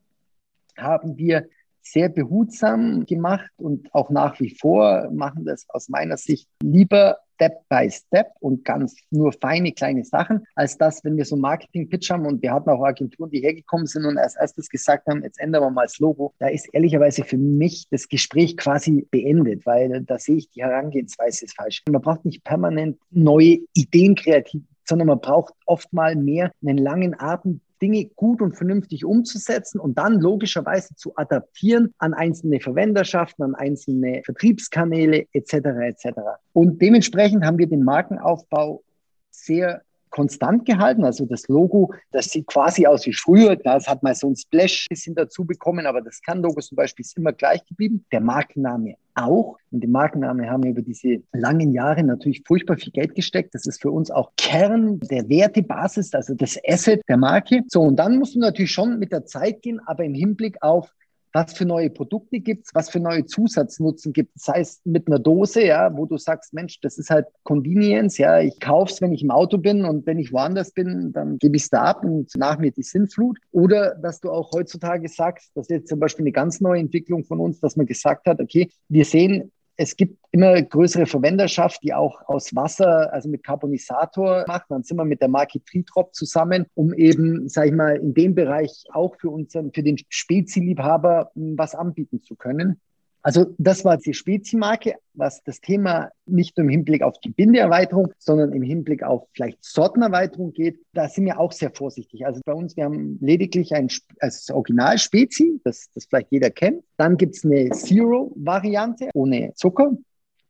[0.77, 1.47] haben wir
[1.81, 7.61] sehr behutsam gemacht und auch nach wie vor machen das aus meiner Sicht lieber Step
[7.69, 12.09] by Step und ganz nur feine kleine Sachen, als das, wenn wir so einen Marketing-Pitch
[12.09, 15.39] haben und wir hatten auch Agenturen, die hergekommen sind und als erstes gesagt haben, jetzt
[15.39, 16.33] ändern wir mal das Logo.
[16.39, 21.45] Da ist ehrlicherweise für mich das Gespräch quasi beendet, weil da sehe ich die Herangehensweise
[21.45, 21.83] ist falsch.
[21.87, 27.19] Man braucht nicht permanent neue Ideen kreativ sondern man braucht oft mal mehr einen langen
[27.19, 33.55] Atem, Dinge gut und vernünftig umzusetzen und dann logischerweise zu adaptieren an einzelne Verwenderschaften, an
[33.55, 35.53] einzelne Vertriebskanäle etc.
[35.53, 36.05] etc.
[36.53, 38.83] Und dementsprechend haben wir den Markenaufbau
[39.29, 41.03] sehr konstant gehalten.
[41.03, 43.55] Also das Logo, das sieht quasi aus wie früher.
[43.55, 47.17] Das hat mal so ein Splash bisschen dazu bekommen, aber das Kernlogo zum Beispiel ist
[47.17, 48.05] immer gleich geblieben.
[48.11, 49.57] Der Markenname auch.
[49.71, 53.53] Und den Markenname haben wir über diese langen Jahre natürlich furchtbar viel Geld gesteckt.
[53.53, 57.63] Das ist für uns auch Kern der Wertebasis, also das Asset der Marke.
[57.67, 60.93] So, und dann musst du natürlich schon mit der Zeit gehen, aber im Hinblick auf
[61.37, 65.07] was für neue Produkte gibt es, was für neue Zusatznutzen gibt es, sei es mit
[65.07, 69.01] einer Dose, ja, wo du sagst, Mensch, das ist halt Convenience, ja, ich kaufe es,
[69.01, 71.83] wenn ich im Auto bin und wenn ich woanders bin, dann gebe ich es da
[71.83, 73.37] ab und nach mir die Sinnflut.
[73.51, 77.23] Oder dass du auch heutzutage sagst, das ist jetzt zum Beispiel eine ganz neue Entwicklung
[77.23, 81.93] von uns, dass man gesagt hat, okay, wir sehen es gibt immer größere Verwenderschaft, die
[81.93, 84.65] auch aus Wasser, also mit Carbonisator machen.
[84.69, 88.33] Dann sind wir mit der Marke Tritrop zusammen, um eben, sag ich mal, in dem
[88.33, 92.81] Bereich auch für unseren, für den Spezi-Liebhaber hm, was anbieten zu können.
[93.27, 98.13] Also das war die Spezi-Marke, was das Thema nicht nur im Hinblick auf die Bindeerweiterung,
[98.19, 100.79] sondern im Hinblick auf vielleicht Sortenerweiterung geht.
[100.93, 102.25] Da sind wir auch sehr vorsichtig.
[102.25, 103.89] Also bei uns, wir haben lediglich ein
[104.21, 106.85] also Original Spezi, das, das vielleicht jeder kennt.
[106.95, 109.91] Dann gibt es eine Zero-Variante ohne Zucker.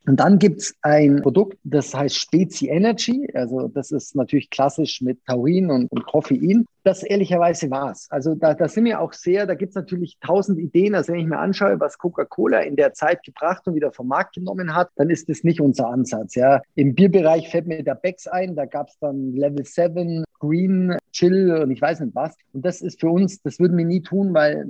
[0.07, 3.29] Und dann gibt es ein Produkt, das heißt Spezi Energy.
[3.33, 6.65] Also das ist natürlich klassisch mit Taurin und, und Koffein.
[6.85, 8.07] Das ehrlicherweise war's.
[8.09, 10.95] Also da, da sind wir auch sehr, da gibt es natürlich tausend Ideen.
[10.95, 14.35] Also wenn ich mir anschaue, was Coca-Cola in der Zeit gebracht und wieder vom Markt
[14.35, 16.35] genommen hat, dann ist das nicht unser Ansatz.
[16.35, 16.61] Ja.
[16.75, 21.51] Im Bierbereich fällt mir der Becks ein, da gab es dann Level 7, Green, Chill
[21.51, 22.33] und ich weiß nicht was.
[22.53, 24.65] Und das ist für uns, das würden wir nie tun, weil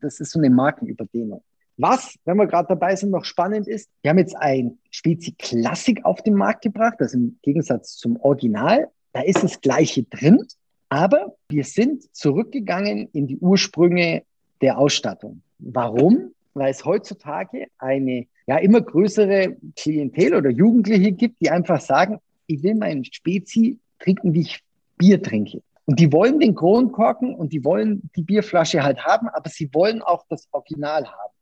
[0.00, 1.42] das ist so eine Markenüberdehnung.
[1.78, 6.04] Was, wenn wir gerade dabei sind, noch spannend ist, wir haben jetzt ein Spezi Klassik
[6.04, 8.88] auf den Markt gebracht, das im Gegensatz zum Original.
[9.12, 10.44] Da ist das Gleiche drin,
[10.88, 14.24] aber wir sind zurückgegangen in die Ursprünge
[14.60, 15.42] der Ausstattung.
[15.60, 16.32] Warum?
[16.54, 22.62] Weil es heutzutage eine ja immer größere Klientel oder Jugendliche gibt, die einfach sagen, ich
[22.64, 24.60] will meinen Spezi trinken, wie ich
[24.96, 25.62] Bier trinke.
[25.84, 30.02] Und die wollen den Kronkorken und die wollen die Bierflasche halt haben, aber sie wollen
[30.02, 31.32] auch das Original haben.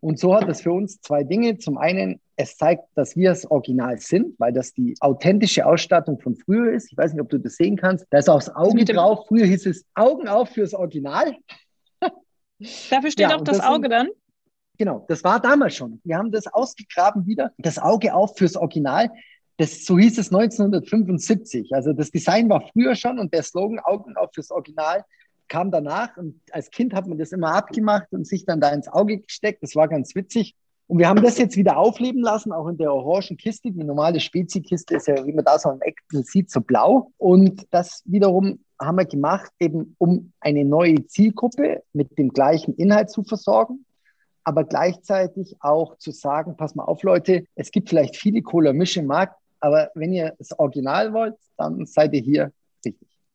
[0.00, 1.58] Und so hat es für uns zwei Dinge.
[1.58, 6.36] Zum einen, es zeigt, dass wir das Original sind, weil das die authentische Ausstattung von
[6.36, 6.90] früher ist.
[6.90, 8.06] Ich weiß nicht, ob du das sehen kannst.
[8.10, 9.26] Da ist auch das Auge drauf.
[9.28, 11.36] Früher hieß es Augen auf fürs Original.
[12.90, 14.08] Dafür steht ja, auch das, das Auge dann?
[14.78, 16.00] Genau, das war damals schon.
[16.04, 17.52] Wir haben das ausgegraben wieder.
[17.58, 19.10] Das Auge auf fürs Original.
[19.58, 21.74] Das, so hieß es 1975.
[21.74, 25.04] Also das Design war früher schon und der Slogan Augen auf fürs Original
[25.50, 28.88] kam danach und als Kind hat man das immer abgemacht und sich dann da ins
[28.88, 29.62] Auge gesteckt.
[29.62, 30.54] Das war ganz witzig.
[30.86, 33.70] Und wir haben das jetzt wieder aufleben lassen, auch in der orangen Kiste.
[33.70, 37.12] Die normale Spezikiste ist ja, wie man da so am Eck sieht, so blau.
[37.18, 43.10] Und das wiederum haben wir gemacht, eben um eine neue Zielgruppe mit dem gleichen Inhalt
[43.10, 43.84] zu versorgen,
[44.42, 49.06] aber gleichzeitig auch zu sagen, pass mal auf, Leute, es gibt vielleicht viele Cola-Mische im
[49.06, 52.52] Markt, aber wenn ihr das Original wollt, dann seid ihr hier.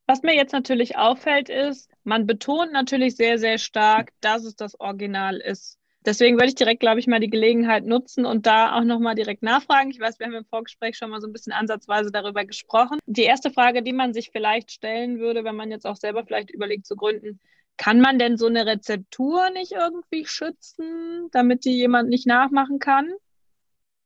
[0.07, 4.79] Was mir jetzt natürlich auffällt, ist, man betont natürlich sehr, sehr stark, dass es das
[4.79, 5.79] Original ist.
[6.05, 9.41] Deswegen würde ich direkt, glaube ich, mal die Gelegenheit nutzen und da auch nochmal direkt
[9.41, 9.89] nachfragen.
[9.89, 12.99] Ich weiß, wir haben im Vorgespräch schon mal so ein bisschen ansatzweise darüber gesprochen.
[13.07, 16.51] Die erste Frage, die man sich vielleicht stellen würde, wenn man jetzt auch selber vielleicht
[16.51, 17.39] überlegt zu gründen,
[17.77, 23.09] kann man denn so eine Rezeptur nicht irgendwie schützen, damit die jemand nicht nachmachen kann?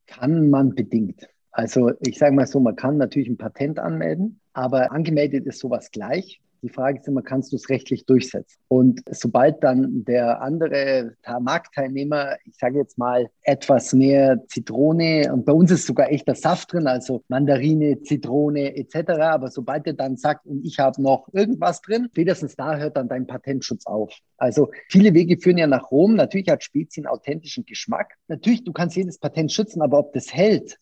[0.08, 1.28] Kann man bedingt.
[1.52, 5.92] Also ich sage mal so, man kann natürlich ein Patent anmelden, aber angemeldet ist sowas
[5.92, 6.42] gleich.
[6.62, 8.60] Die Frage ist immer, kannst du es rechtlich durchsetzen?
[8.68, 15.54] Und sobald dann der andere Marktteilnehmer, ich sage jetzt mal, etwas mehr Zitrone, und bei
[15.54, 20.46] uns ist sogar echter Saft drin, also Mandarine, Zitrone etc., aber sobald er dann sagt,
[20.48, 24.14] und ich habe noch irgendwas drin, spätestens da hört dann dein Patentschutz auf.
[24.36, 26.16] Also viele Wege führen ja nach Rom.
[26.16, 28.16] Natürlich hat Spezi einen authentischen Geschmack.
[28.28, 30.78] Natürlich, du kannst jedes Patent schützen, aber ob das hält,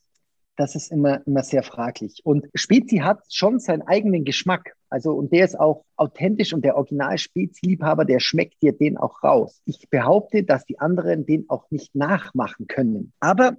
[0.58, 2.22] das ist immer, immer sehr fraglich.
[2.24, 4.76] Und Spezi hat schon seinen eigenen Geschmack.
[4.90, 9.62] Also, und der ist auch authentisch und der Original-Spezi-Liebhaber, der schmeckt dir den auch raus.
[9.66, 13.14] Ich behaupte, dass die anderen den auch nicht nachmachen können.
[13.20, 13.56] Aber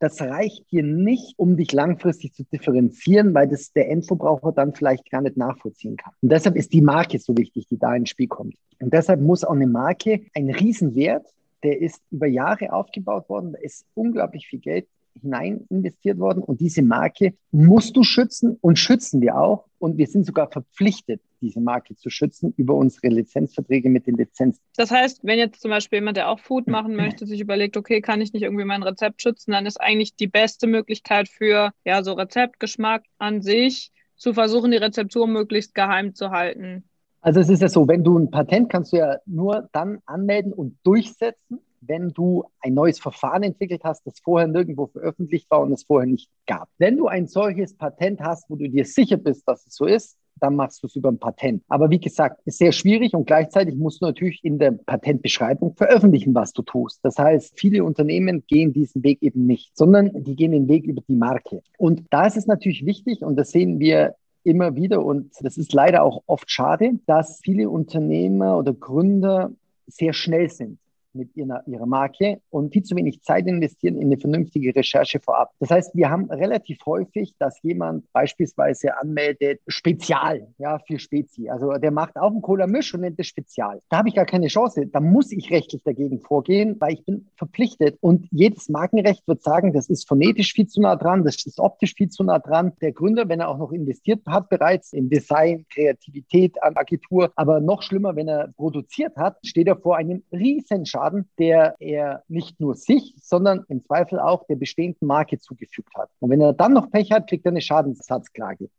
[0.00, 5.10] das reicht dir nicht, um dich langfristig zu differenzieren, weil das der Endverbraucher dann vielleicht
[5.10, 6.12] gar nicht nachvollziehen kann.
[6.20, 8.56] Und deshalb ist die Marke so wichtig, die da ins Spiel kommt.
[8.80, 11.26] Und deshalb muss auch eine Marke einen Riesenwert,
[11.62, 14.86] der ist über Jahre aufgebaut worden, da ist unglaublich viel Geld
[15.20, 19.66] hinein investiert worden und diese Marke musst du schützen und schützen wir auch.
[19.78, 24.60] Und wir sind sogar verpflichtet, diese Marke zu schützen über unsere Lizenzverträge mit den Lizenzen.
[24.76, 28.00] Das heißt, wenn jetzt zum Beispiel jemand, der auch Food machen möchte, sich überlegt, okay,
[28.00, 32.02] kann ich nicht irgendwie mein Rezept schützen, dann ist eigentlich die beste Möglichkeit für ja
[32.02, 36.84] so Rezeptgeschmack an sich zu versuchen, die Rezeptur möglichst geheim zu halten.
[37.20, 40.52] Also es ist ja so, wenn du ein Patent kannst du ja nur dann anmelden
[40.52, 45.72] und durchsetzen, wenn du ein neues Verfahren entwickelt hast, das vorher nirgendwo veröffentlicht war und
[45.72, 46.68] es vorher nicht gab.
[46.78, 50.16] Wenn du ein solches Patent hast, wo du dir sicher bist, dass es so ist,
[50.40, 51.62] dann machst du es über ein Patent.
[51.68, 56.34] Aber wie gesagt, ist sehr schwierig und gleichzeitig musst du natürlich in der Patentbeschreibung veröffentlichen,
[56.34, 57.00] was du tust.
[57.02, 61.02] Das heißt, viele Unternehmen gehen diesen Weg eben nicht, sondern die gehen den Weg über
[61.08, 61.62] die Marke.
[61.78, 65.72] Und da ist es natürlich wichtig und das sehen wir immer wieder und das ist
[65.72, 69.52] leider auch oft schade, dass viele Unternehmer oder Gründer
[69.86, 70.78] sehr schnell sind
[71.14, 75.52] mit ihrer, ihrer Marke und viel zu wenig Zeit investieren in eine vernünftige Recherche vorab.
[75.60, 81.48] Das heißt, wir haben relativ häufig, dass jemand beispielsweise anmeldet, Spezial, ja, für Spezi.
[81.48, 83.80] Also der macht auch einen Cola-Misch und nennt es Spezial.
[83.88, 84.86] Da habe ich gar keine Chance.
[84.86, 87.96] Da muss ich rechtlich dagegen vorgehen, weil ich bin verpflichtet.
[88.00, 91.94] Und jedes Markenrecht wird sagen, das ist phonetisch viel zu nah dran, das ist optisch
[91.94, 92.72] viel zu nah dran.
[92.80, 97.60] Der Gründer, wenn er auch noch investiert hat, bereits in Design, Kreativität, an Agentur, aber
[97.60, 102.22] noch schlimmer, wenn er produziert hat, steht er vor einem riesen Schaden Schaden, der er
[102.28, 106.10] nicht nur sich, sondern im Zweifel auch der bestehenden Marke zugefügt hat.
[106.20, 108.70] Und wenn er dann noch Pech hat, kriegt er eine Schadensersatzklage.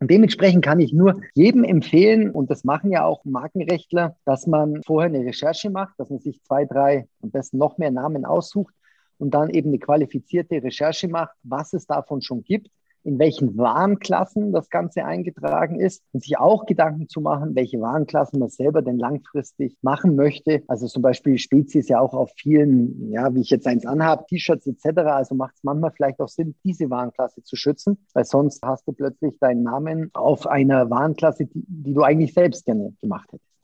[0.00, 4.82] Und dementsprechend kann ich nur jedem empfehlen, und das machen ja auch Markenrechtler, dass man
[4.84, 8.74] vorher eine Recherche macht, dass man sich zwei, drei, am besten noch mehr Namen aussucht
[9.18, 12.70] und dann eben eine qualifizierte Recherche macht, was es davon schon gibt
[13.04, 18.40] in welchen Warenklassen das Ganze eingetragen ist und sich auch Gedanken zu machen, welche Warenklassen
[18.40, 20.62] man selber denn langfristig machen möchte.
[20.68, 24.66] Also zum Beispiel Spezies ja auch auf vielen, ja, wie ich jetzt eins anhabe, T-Shirts
[24.66, 25.00] etc.
[25.00, 28.92] Also macht es manchmal vielleicht auch Sinn, diese Warenklasse zu schützen, weil sonst hast du
[28.92, 33.54] plötzlich deinen Namen auf einer Warenklasse, die, die du eigentlich selbst gerne gemacht hättest.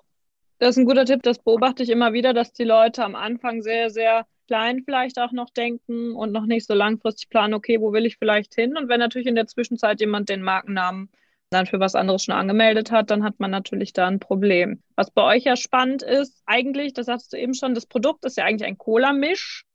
[0.58, 3.62] Das ist ein guter Tipp, das beobachte ich immer wieder, dass die Leute am Anfang
[3.62, 7.92] sehr, sehr klein vielleicht auch noch denken und noch nicht so langfristig planen, okay, wo
[7.92, 8.76] will ich vielleicht hin?
[8.76, 11.08] Und wenn natürlich in der Zwischenzeit jemand den Markennamen
[11.50, 14.82] dann für was anderes schon angemeldet hat, dann hat man natürlich da ein Problem.
[14.96, 18.38] Was bei euch ja spannend ist, eigentlich, das hast du eben schon, das Produkt ist
[18.38, 19.66] ja eigentlich ein Cola-Misch.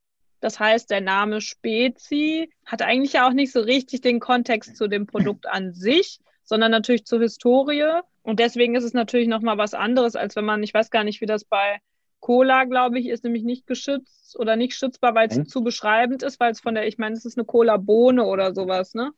[0.42, 4.90] Das heißt, der Name Spezi hat eigentlich ja auch nicht so richtig den Kontext zu
[4.90, 8.02] dem Produkt an sich, sondern natürlich zur Historie.
[8.24, 11.22] Und deswegen ist es natürlich nochmal was anderes, als wenn man, ich weiß gar nicht,
[11.22, 11.80] wie das bei
[12.26, 16.40] Cola, glaube ich, ist nämlich nicht geschützt oder nicht schützbar, weil es zu beschreibend ist,
[16.40, 19.12] weil es von der, ich meine, es ist eine Cola-Bohne oder sowas, ne?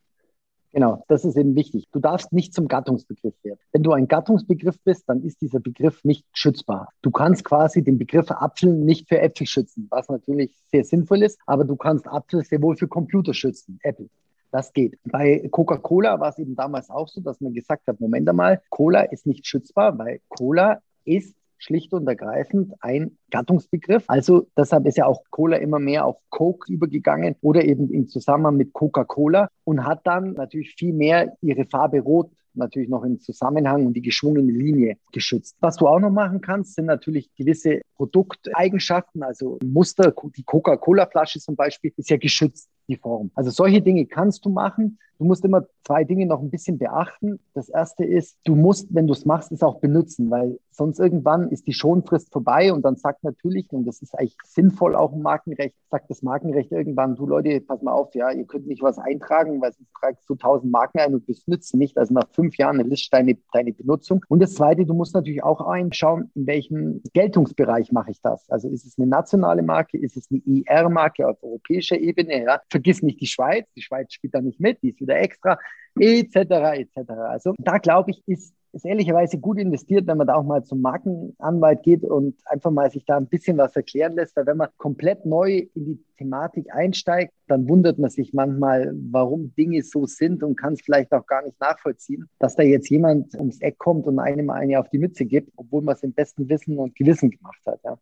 [0.73, 1.85] Genau, das ist eben wichtig.
[1.93, 3.59] Du darfst nicht zum Gattungsbegriff werden.
[3.71, 6.89] Wenn du ein Gattungsbegriff bist, dann ist dieser Begriff nicht schützbar.
[7.01, 11.39] Du kannst quasi den Begriff Apfel nicht für Äpfel schützen, was natürlich sehr sinnvoll ist,
[11.45, 14.09] aber du kannst Apfel sehr wohl für Computer schützen, Apple.
[14.51, 14.99] Das geht.
[15.05, 19.03] Bei Coca-Cola war es eben damals auch so, dass man gesagt hat, Moment einmal, Cola
[19.03, 24.03] ist nicht schützbar, weil Cola ist schlicht und ergreifend ein Gattungsbegriff.
[24.07, 28.57] Also deshalb ist ja auch Cola immer mehr auf Coke übergegangen oder eben im Zusammenhang
[28.57, 33.85] mit Coca-Cola und hat dann natürlich viel mehr ihre Farbe rot natürlich noch im Zusammenhang
[33.85, 35.55] und die geschwungene Linie geschützt.
[35.59, 40.13] Was du auch noch machen kannst, sind natürlich gewisse Produkteigenschaften, also Muster.
[40.35, 43.31] Die Coca-Cola-Flasche zum Beispiel ist ja geschützt die Form.
[43.35, 44.99] Also solche Dinge kannst du machen.
[45.17, 47.39] Du musst immer zwei Dinge noch ein bisschen beachten.
[47.53, 51.49] Das erste ist, du musst, wenn du es machst, es auch benutzen, weil sonst irgendwann
[51.49, 55.23] ist die Schonfrist vorbei und dann sagt natürlich, und das ist eigentlich sinnvoll auch im
[55.23, 58.99] Markenrecht, sagt das Markenrecht irgendwann, du Leute, pass mal auf, ja, ihr könnt nicht was
[58.99, 61.97] eintragen, weil sonst tragst du tausend Marken ein und das nützt nicht.
[61.97, 64.23] Also nach fünf Jahren ist deine, deine Benutzung.
[64.27, 68.47] Und das zweite, du musst natürlich auch einschauen, in welchem Geltungsbereich mache ich das.
[68.49, 73.01] Also ist es eine nationale Marke, ist es eine IR-Marke auf europäischer Ebene, ja, vergiss
[73.01, 75.57] nicht die Schweiz, die Schweiz spielt da nicht mit, die ist wieder extra,
[75.99, 77.09] etc., etc.
[77.29, 80.81] Also da glaube ich, ist ist ehrlicherweise gut investiert, wenn man da auch mal zum
[80.81, 84.35] Markenanwalt geht und einfach mal sich da ein bisschen was erklären lässt.
[84.35, 89.53] Weil wenn man komplett neu in die Thematik einsteigt, dann wundert man sich manchmal, warum
[89.55, 93.33] Dinge so sind und kann es vielleicht auch gar nicht nachvollziehen, dass da jetzt jemand
[93.35, 96.47] ums Eck kommt und einem eine auf die Mütze gibt, obwohl man es im besten
[96.49, 97.79] Wissen und Gewissen gemacht hat.
[97.83, 97.97] Ja.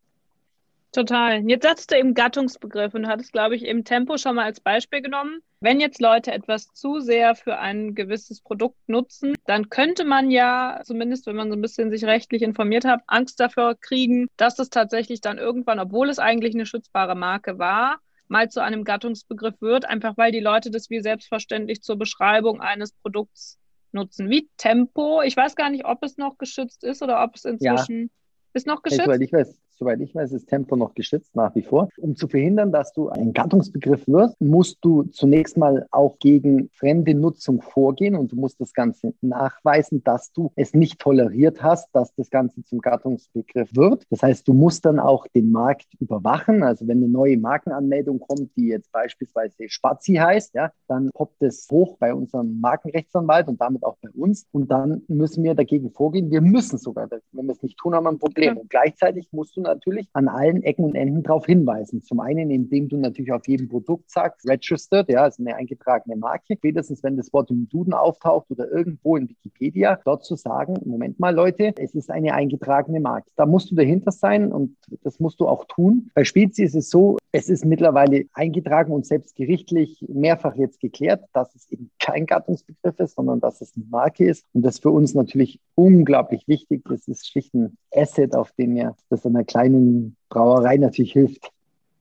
[0.95, 1.43] Total.
[1.49, 5.01] Jetzt sagst du eben Gattungsbegriff und hattest, glaube ich, eben Tempo schon mal als Beispiel
[5.01, 5.41] genommen.
[5.59, 10.79] Wenn jetzt Leute etwas zu sehr für ein gewisses Produkt nutzen, dann könnte man ja,
[10.85, 14.69] zumindest wenn man so ein bisschen sich rechtlich informiert hat, Angst dafür kriegen, dass es
[14.69, 17.97] tatsächlich dann irgendwann, obwohl es eigentlich eine schützbare Marke war,
[18.29, 22.93] mal zu einem Gattungsbegriff wird, einfach weil die Leute das wie selbstverständlich zur Beschreibung eines
[22.93, 23.59] Produkts
[23.91, 24.29] nutzen.
[24.29, 25.21] Wie Tempo.
[25.23, 28.07] Ich weiß gar nicht, ob es noch geschützt ist oder ob es inzwischen ja.
[28.53, 29.07] ist noch geschützt.
[29.07, 31.89] Hey, ich weiß, Soweit ich weiß, ist Tempo noch geschützt nach wie vor.
[31.97, 37.13] Um zu verhindern, dass du ein Gattungsbegriff wirst, musst du zunächst mal auch gegen fremde
[37.13, 42.15] Nutzung vorgehen und du musst das Ganze nachweisen, dass du es nicht toleriert hast, dass
[42.15, 44.03] das Ganze zum Gattungsbegriff wird.
[44.09, 46.63] Das heißt, du musst dann auch den Markt überwachen.
[46.63, 51.67] Also wenn eine neue Markenanmeldung kommt, die jetzt beispielsweise Spazi heißt, ja, dann poppt es
[51.69, 54.47] hoch bei unserem Markenrechtsanwalt und damit auch bei uns.
[54.53, 56.31] Und dann müssen wir dagegen vorgehen.
[56.31, 58.57] Wir müssen sogar, wenn wir es nicht tun, haben wir ein Problem.
[58.57, 62.03] Und gleichzeitig musst du natürlich an allen Ecken und Enden darauf hinweisen.
[62.03, 66.55] Zum einen, indem du natürlich auf jedem Produkt sagst, registered, ja, also eine eingetragene Marke.
[66.57, 71.19] Spätestens, wenn das Wort im Duden auftaucht oder irgendwo in Wikipedia, dort zu sagen, Moment
[71.19, 73.29] mal, Leute, es ist eine eingetragene Marke.
[73.35, 76.09] Da musst du dahinter sein und das musst du auch tun.
[76.13, 81.25] Bei Spezi ist es so, es ist mittlerweile eingetragen und selbst gerichtlich mehrfach jetzt geklärt,
[81.33, 84.45] dass es eben kein Gattungsbegriff ist, sondern dass es eine Marke ist.
[84.53, 86.83] Und das ist für uns natürlich unglaublich wichtig.
[86.87, 91.49] Das ist schlicht ein Asset, auf dem wir das einer kleinen Brauerei natürlich hilft.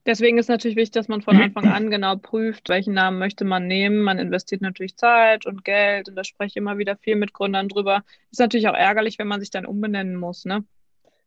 [0.06, 3.66] Deswegen ist natürlich wichtig, dass man von Anfang an genau prüft, welchen Namen möchte man
[3.66, 4.02] nehmen.
[4.02, 7.68] Man investiert natürlich Zeit und Geld und da spreche ich immer wieder viel mit Gründern
[7.68, 8.02] drüber.
[8.30, 10.64] Ist natürlich auch ärgerlich, wenn man sich dann umbenennen muss, ne?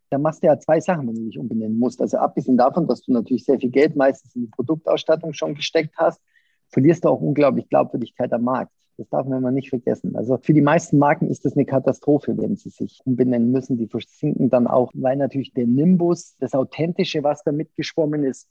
[0.09, 2.01] Da machst du ja zwei Sachen, wenn du dich umbenennen musst.
[2.01, 5.95] Also abgesehen davon, dass du natürlich sehr viel Geld meistens in die Produktausstattung schon gesteckt
[5.97, 6.21] hast,
[6.69, 8.71] verlierst du auch unglaublich Glaubwürdigkeit am Markt.
[8.97, 10.15] Das darf man immer nicht vergessen.
[10.15, 13.77] Also für die meisten Marken ist das eine Katastrophe, wenn sie sich umbenennen müssen.
[13.77, 18.47] Die versinken dann auch, weil natürlich der Nimbus, das Authentische, was da mitgeschwommen ist,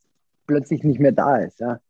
[0.47, 1.59] plötzlich nicht mehr da ist.
[1.59, 1.81] Ja.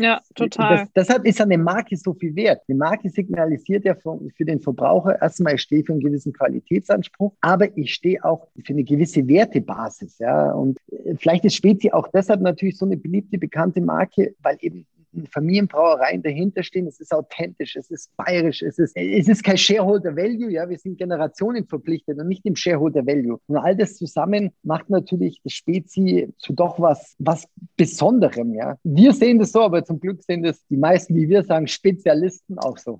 [0.00, 0.78] Ja, total.
[0.78, 2.62] Das, deshalb ist eine Marke so viel wert.
[2.66, 7.34] Eine Marke signalisiert ja für, für den Verbraucher erstmal, ich stehe für einen gewissen Qualitätsanspruch,
[7.42, 10.18] aber ich stehe auch für eine gewisse Wertebasis.
[10.18, 10.52] Ja?
[10.52, 14.86] Und äh, vielleicht ist Spezi auch deshalb natürlich so eine beliebte, bekannte Marke, weil eben
[15.30, 16.86] Familienbrauereien dahinter stehen.
[16.86, 20.50] Es ist authentisch, es ist bayerisch, es ist, es ist kein Shareholder Value.
[20.50, 23.38] Ja, wir sind Generationen verpflichtet und nicht im Shareholder Value.
[23.46, 27.46] Und all das zusammen macht natürlich das Spezi zu doch was, was
[27.76, 28.54] Besonderem.
[28.54, 31.66] Ja, wir sehen das so, aber zum Glück sehen das die meisten, wie wir sagen,
[31.66, 32.98] Spezialisten auch so.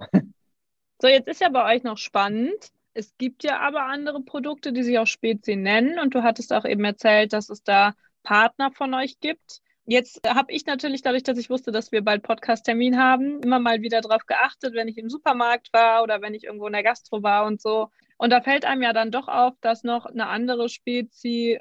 [1.00, 2.72] So, jetzt ist ja bei euch noch spannend.
[2.92, 5.98] Es gibt ja aber andere Produkte, die sich auch Spezi nennen.
[5.98, 9.62] Und du hattest auch eben erzählt, dass es da Partner von euch gibt.
[9.86, 13.82] Jetzt habe ich natürlich, dadurch, dass ich wusste, dass wir bald Podcast-Termin haben, immer mal
[13.82, 17.22] wieder darauf geachtet, wenn ich im Supermarkt war oder wenn ich irgendwo in der Gastro
[17.22, 17.90] war und so.
[18.16, 21.58] Und da fällt einem ja dann doch auf, dass noch eine andere Spezie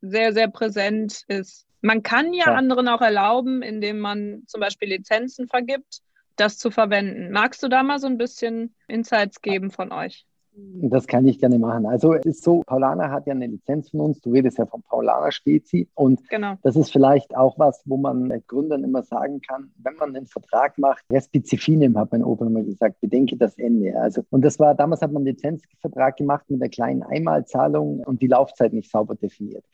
[0.00, 1.66] sehr, sehr präsent ist.
[1.80, 2.54] Man kann ja, ja.
[2.54, 6.00] anderen auch erlauben, indem man zum Beispiel Lizenzen vergibt,
[6.36, 7.30] das zu verwenden.
[7.30, 10.26] Magst du da mal so ein bisschen Insights geben von euch?
[10.56, 11.86] Das kann ich gerne machen.
[11.86, 14.20] Also es ist so, Paulana hat ja eine Lizenz von uns.
[14.20, 15.88] Du redest ja von Paulana Spezi.
[15.94, 16.54] Und genau.
[16.62, 20.78] das ist vielleicht auch was, wo man Gründern immer sagen kann, wenn man einen Vertrag
[20.78, 23.98] macht, Respizifinem, hat mein Opa immer gesagt, bedenke das Ende.
[23.98, 28.22] Also, und das war, damals hat man einen Lizenzvertrag gemacht mit einer kleinen Einmalzahlung und
[28.22, 29.64] die Laufzeit nicht sauber definiert.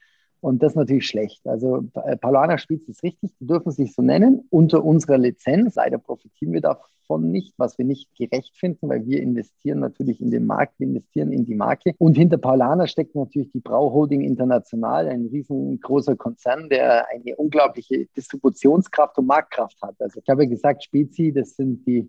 [0.40, 1.46] Und das ist natürlich schlecht.
[1.46, 5.74] Also äh, Paulana spielt es richtig, die dürfen sich so nennen, unter unserer Lizenz.
[5.74, 10.30] Leider profitieren wir davon nicht, was wir nicht gerecht finden, weil wir investieren natürlich in
[10.30, 11.92] den Markt, wir investieren in die Marke.
[11.98, 19.18] Und hinter Paulana steckt natürlich die Brauholding International, ein riesengroßer Konzern, der eine unglaubliche Distributionskraft
[19.18, 19.96] und Marktkraft hat.
[19.98, 22.08] Also ich habe ja gesagt, Spezi, das sind die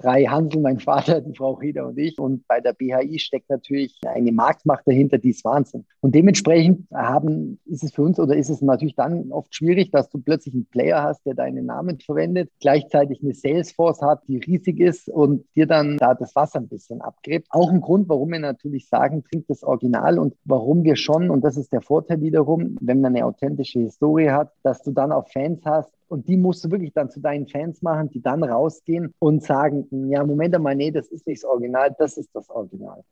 [0.00, 2.18] drei Hansel, mein Vater, die Frau Rieder und ich.
[2.18, 5.84] Und bei der BHI steckt natürlich eine Marktmacht dahinter, die ist Wahnsinn.
[6.00, 10.08] Und dementsprechend haben, ist es für uns oder ist es natürlich dann oft schwierig, dass
[10.08, 14.80] du plötzlich einen Player hast, der deinen Namen verwendet, gleichzeitig eine Salesforce hat, die riesig
[14.80, 17.46] ist und dir dann da das Wasser ein bisschen abgräbt.
[17.50, 21.42] Auch ein Grund, warum wir natürlich sagen, trinkt das Original und warum wir schon, und
[21.42, 25.28] das ist der Vorteil wiederum, wenn man eine authentische Historie hat, dass du dann auch
[25.28, 29.14] Fans hast, und die musst du wirklich dann zu deinen Fans machen, die dann rausgehen
[29.20, 33.04] und sagen, ja, Moment einmal, nee, das ist nicht das Original, das ist das Original.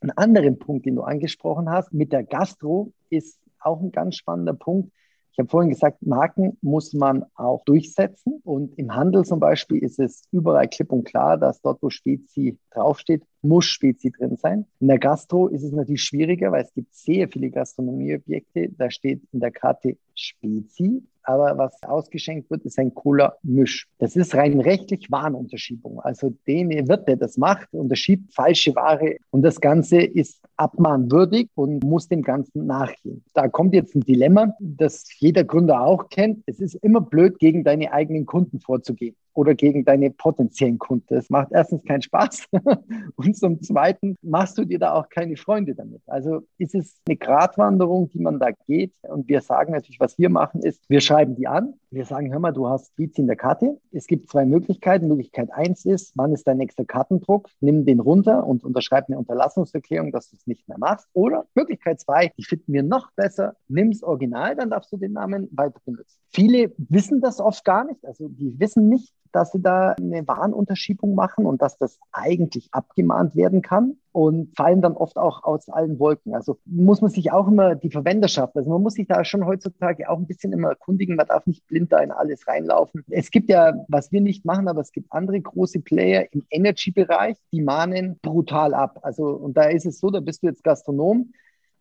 [0.00, 4.54] Ein anderer Punkt, den du angesprochen hast, mit der Gastro ist auch ein ganz spannender
[4.54, 4.92] Punkt.
[5.32, 8.40] Ich habe vorhin gesagt, Marken muss man auch durchsetzen.
[8.44, 12.58] Und im Handel zum Beispiel ist es überall klipp und klar, dass dort, wo Spezi
[12.70, 14.66] draufsteht, muss Spezi drin sein.
[14.80, 18.70] In der Gastro ist es natürlich schwieriger, weil es gibt sehr viele Gastronomieobjekte.
[18.76, 23.88] Da steht in der Karte Spezi aber was ausgeschenkt wird, ist ein Cola-Misch.
[23.98, 26.00] Das ist rein rechtlich Warenunterschiebung.
[26.00, 31.84] Also den Wirt, der das macht, unterschiebt falsche Ware und das Ganze ist abmahnwürdig und
[31.84, 33.24] muss dem Ganzen nachgehen.
[33.32, 36.42] Da kommt jetzt ein Dilemma, das jeder Gründer auch kennt.
[36.46, 41.14] Es ist immer blöd, gegen deine eigenen Kunden vorzugehen oder gegen deine potenziellen Kunden.
[41.14, 42.46] Das macht erstens keinen Spaß
[43.16, 46.02] und zum Zweiten machst du dir da auch keine Freunde damit.
[46.06, 50.30] Also ist es eine Gratwanderung, die man da geht und wir sagen natürlich, was wir
[50.30, 53.36] machen ist, wir schreiben die an, wir sagen, hör mal, du hast Beats in der
[53.36, 53.80] Karte.
[53.90, 55.08] Es gibt zwei Möglichkeiten.
[55.08, 57.48] Möglichkeit eins ist, wann ist dein nächster Kartendruck?
[57.60, 61.08] Nimm den runter und unterschreib eine Unterlassungserklärung, dass du es nicht mehr machst.
[61.14, 65.48] Oder Möglichkeit zwei, die finden wir noch besser, nimm's Original, dann darfst du den Namen
[65.52, 66.16] weiter benutzen.
[66.28, 68.04] Viele wissen das oft gar nicht.
[68.04, 73.36] Also die wissen nicht, dass sie da eine Warnunterschiebung machen und dass das eigentlich abgemahnt
[73.36, 76.34] werden kann und fallen dann oft auch aus allen Wolken.
[76.34, 80.08] Also muss man sich auch immer die Verwenderschaft, also man muss sich da schon heutzutage
[80.08, 81.16] auch ein bisschen immer erkundigen.
[81.16, 83.04] Man darf nicht blind da in alles reinlaufen.
[83.08, 87.36] Es gibt ja, was wir nicht machen, aber es gibt andere große Player im Energy-Bereich,
[87.52, 88.98] die mahnen brutal ab.
[89.02, 91.32] Also und da ist es so, da bist du jetzt Gastronom,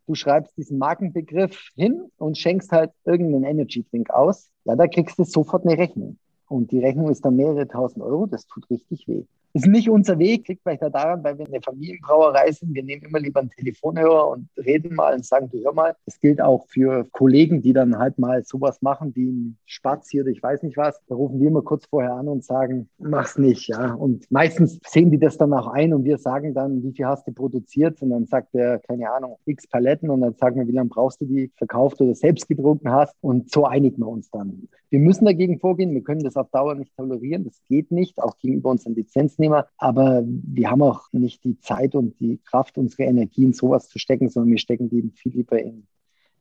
[0.08, 4.50] du schreibst diesen Markenbegriff hin und schenkst halt irgendeinen Energy-Drink aus.
[4.66, 6.18] Ja, da kriegst du sofort eine Rechnung.
[6.50, 8.26] Und die Rechnung ist dann mehrere tausend Euro.
[8.26, 9.24] Das tut richtig weh.
[9.54, 12.74] Ist nicht unser Weg, liegt vielleicht daran, weil wir eine Familienbrauerei sind.
[12.74, 15.96] Wir nehmen immer lieber einen Telefonhörer und reden mal und sagen, du hör mal.
[16.06, 20.26] Das gilt auch für Kollegen, die dann halt mal sowas machen wie ein Spatz hier,
[20.28, 21.00] ich weiß nicht was.
[21.08, 23.94] Da rufen wir immer kurz vorher an und sagen, mach's nicht, ja.
[23.94, 27.28] Und meistens sehen die das dann auch ein und wir sagen dann, wie viel hast
[27.28, 28.02] du produziert?
[28.02, 31.22] Und dann sagt er, keine Ahnung, x Paletten und dann sagen wir, wie lange brauchst
[31.22, 33.16] du die verkauft oder selbst getrunken hast?
[33.22, 34.68] Und so einigen wir uns dann.
[34.90, 35.94] Wir müssen dagegen vorgehen.
[35.94, 37.44] Wir können das auf Dauer nicht tolerieren.
[37.44, 38.96] Das geht nicht, auch gegenüber unseren
[39.40, 39.64] Lizenznehmern.
[39.78, 44.00] Aber wir haben auch nicht die Zeit und die Kraft, unsere Energie in sowas zu
[44.00, 45.88] stecken, sondern wir stecken die viel lieber in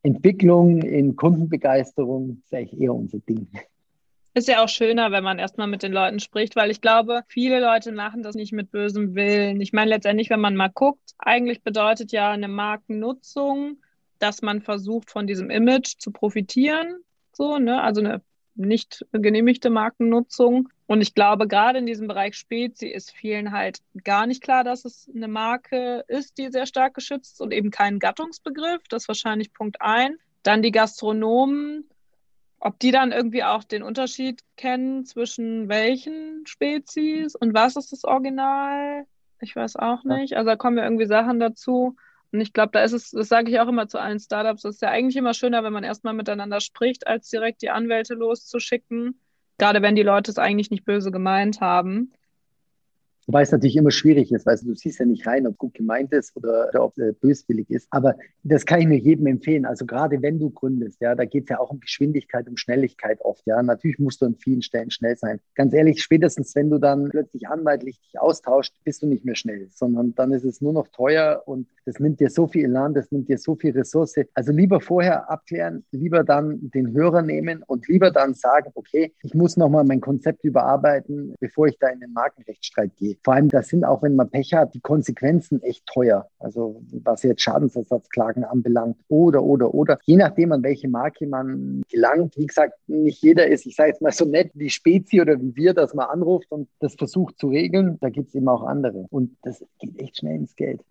[0.03, 2.41] Entwicklung, in Kundenbegeisterung.
[2.41, 3.47] Das ist eigentlich eher unser Ding.
[4.35, 7.59] Ist ja auch schöner, wenn man erstmal mit den Leuten spricht, weil ich glaube, viele
[7.59, 9.59] Leute machen das nicht mit bösem Willen.
[9.59, 13.77] Ich meine, letztendlich, wenn man mal guckt, eigentlich bedeutet ja eine Markennutzung,
[14.19, 16.97] dass man versucht, von diesem Image zu profitieren.
[17.33, 17.81] So, ne?
[17.81, 18.21] Also eine
[18.55, 20.69] nicht genehmigte Markennutzung.
[20.89, 24.85] Und ich glaube, gerade in diesem Bereich Spezi ist vielen halt gar nicht klar, dass
[24.85, 28.81] es eine Marke ist, die sehr stark geschützt ist und eben kein Gattungsbegriff.
[28.89, 30.17] Das ist wahrscheinlich Punkt ein.
[30.41, 31.87] Dann die Gastronomen,
[32.59, 38.03] ob die dann irgendwie auch den Unterschied kennen zwischen welchen Spezies und was ist das
[38.03, 39.05] Original.
[39.41, 40.37] Ich weiß auch nicht.
[40.37, 41.97] Also da kommen ja irgendwie Sachen dazu.
[42.31, 44.77] Und ich glaube, da ist es, das sage ich auch immer zu allen Startups, es
[44.77, 49.19] ist ja eigentlich immer schöner, wenn man erstmal miteinander spricht, als direkt die Anwälte loszuschicken.
[49.59, 52.13] Gerade wenn die Leute es eigentlich nicht böse gemeint haben.
[53.29, 56.11] Wobei es natürlich immer schwierig ist, weil du siehst ja nicht rein, ob gut gemeint
[56.13, 57.87] ist oder, oder ob es böswillig ist.
[57.91, 59.67] Aber das kann ich nur jedem empfehlen.
[59.67, 63.21] Also gerade wenn du gründest, ja, da geht es ja auch um Geschwindigkeit, um Schnelligkeit
[63.21, 63.45] oft.
[63.45, 65.39] Ja, natürlich musst du an vielen Stellen schnell sein.
[65.53, 69.67] Ganz ehrlich, spätestens wenn du dann plötzlich anwaltlich dich austauscht, bist du nicht mehr schnell,
[69.69, 73.11] sondern dann ist es nur noch teuer und das nimmt dir so viel Elan, das
[73.11, 74.15] nimmt dir so viel Ressource.
[74.33, 79.35] Also lieber vorher abklären, lieber dann den Hörer nehmen und lieber dann sagen, okay, ich
[79.35, 83.18] muss nochmal mein Konzept überarbeiten, bevor ich da in den Markenrechtsstreit gehe.
[83.23, 86.29] Vor allem, das sind auch, wenn man Pech hat, die Konsequenzen echt teuer.
[86.39, 89.99] Also was jetzt Schadensersatzklagen anbelangt oder, oder, oder.
[90.05, 92.37] Je nachdem, an welche Marke man gelangt.
[92.37, 95.55] Wie gesagt, nicht jeder ist, ich sage jetzt mal so nett wie Spezi oder wie
[95.55, 97.97] wir, dass man anruft und das versucht zu regeln.
[97.99, 99.05] Da gibt es eben auch andere.
[99.09, 100.81] Und das geht echt schnell ins Geld.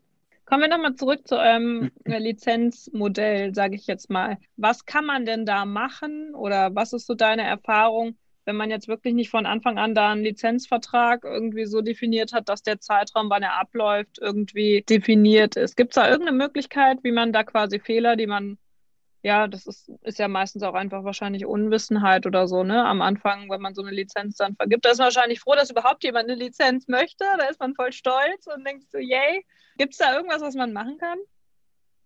[0.45, 4.39] Kommen wir nochmal zurück zu eurem Lizenzmodell, sage ich jetzt mal.
[4.57, 8.17] Was kann man denn da machen oder was ist so deine Erfahrung?
[8.49, 12.49] Wenn man jetzt wirklich nicht von Anfang an da einen Lizenzvertrag irgendwie so definiert hat,
[12.49, 15.77] dass der Zeitraum, wann er abläuft, irgendwie definiert ist.
[15.77, 18.57] Gibt es da irgendeine Möglichkeit, wie man da quasi Fehler, die man,
[19.23, 22.87] ja, das ist, ist ja meistens auch einfach wahrscheinlich Unwissenheit oder so, ne?
[22.87, 25.71] Am Anfang, wenn man so eine Lizenz dann vergibt, da ist man wahrscheinlich froh, dass
[25.71, 27.27] überhaupt jemand eine Lizenz möchte.
[27.37, 29.45] Da ist man voll stolz und denkt so, yay.
[29.77, 31.19] Gibt es da irgendwas, was man machen kann?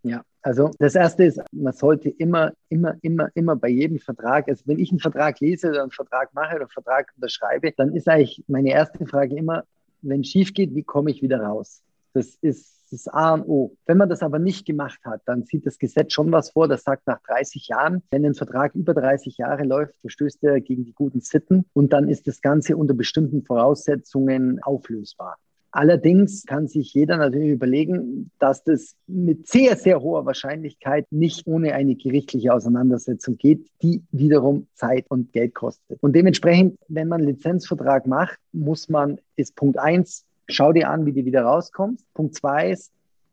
[0.02, 4.62] Ja, also das Erste ist, man sollte immer, immer, immer, immer bei jedem Vertrag, also
[4.66, 8.08] wenn ich einen Vertrag lese oder einen Vertrag mache oder einen Vertrag unterschreibe, dann ist
[8.08, 9.64] eigentlich meine erste Frage immer,
[10.02, 11.82] wenn es schief geht, wie komme ich wieder raus?
[12.14, 13.76] Das ist das A und O.
[13.86, 16.82] Wenn man das aber nicht gemacht hat, dann sieht das Gesetz schon was vor, das
[16.82, 20.92] sagt nach 30 Jahren, wenn ein Vertrag über 30 Jahre läuft, verstößt er gegen die
[20.92, 25.38] guten Sitten und dann ist das Ganze unter bestimmten Voraussetzungen auflösbar.
[25.74, 31.74] Allerdings kann sich jeder natürlich überlegen, dass das mit sehr, sehr hoher Wahrscheinlichkeit nicht ohne
[31.74, 35.98] eine gerichtliche Auseinandersetzung geht, die wiederum Zeit und Geld kostet.
[36.02, 41.06] Und dementsprechend, wenn man einen Lizenzvertrag macht, muss man, ist Punkt eins, schau dir an,
[41.06, 42.04] wie du wieder rauskommst.
[42.12, 42.92] Punkt zwei ist,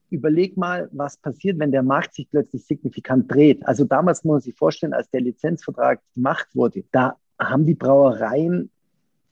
[0.09, 3.67] überleg mal, was passiert, wenn der Markt sich plötzlich signifikant dreht.
[3.67, 8.71] Also damals muss man sich vorstellen, als der Lizenzvertrag gemacht wurde, da haben die Brauereien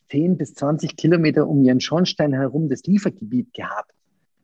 [0.09, 3.91] 10 bis 20 Kilometer um ihren Schornstein herum das Liefergebiet gehabt.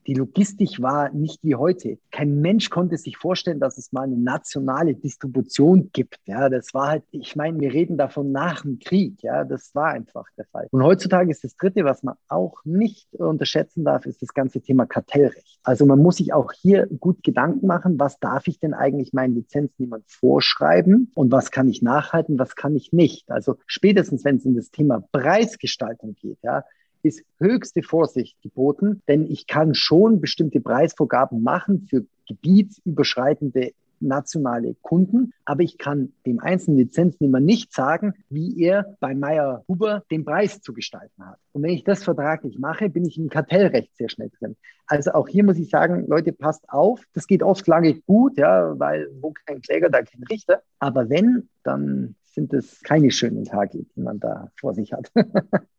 [0.08, 1.98] Die Logistik war nicht wie heute.
[2.12, 6.20] Kein Mensch konnte sich vorstellen, dass es mal eine nationale Distribution gibt.
[6.26, 9.22] Ja, das war halt, ich meine, wir reden davon nach dem Krieg.
[9.24, 10.68] Ja, das war einfach der Fall.
[10.72, 14.86] Und heutzutage ist das dritte, was man auch nicht unterschätzen darf, ist das ganze Thema
[14.86, 15.60] Kartellrecht.
[15.64, 19.36] Also man muss sich auch hier gut Gedanken machen, was darf ich denn eigentlich meinen
[19.36, 23.32] Lizenznehmern vorschreiben und was kann ich nachhalten, was kann ich nicht.
[23.32, 26.64] Also spätestens, wenn es in das Thema Preisgestaltung geht, ja,
[27.04, 33.74] ist höchste Vorsicht geboten, denn ich kann schon bestimmte Preisvorgaben machen für gebietsüberschreitende
[34.04, 40.04] nationale Kunden, aber ich kann dem einzelnen Lizenznehmer nicht sagen, wie er bei Meyer Huber
[40.12, 41.40] den Preis zu gestalten hat.
[41.54, 44.56] Und wenn ich das vertraglich mache, bin ich im Kartellrecht sehr schnell drin.
[44.86, 47.02] Also auch hier muss ich sagen, Leute, passt auf.
[47.14, 50.62] Das geht oft lange gut, ja, weil wo kein Kläger, da kein Richter.
[50.80, 55.12] Aber wenn, dann sind es keine schönen Tage, die man da vor sich hat.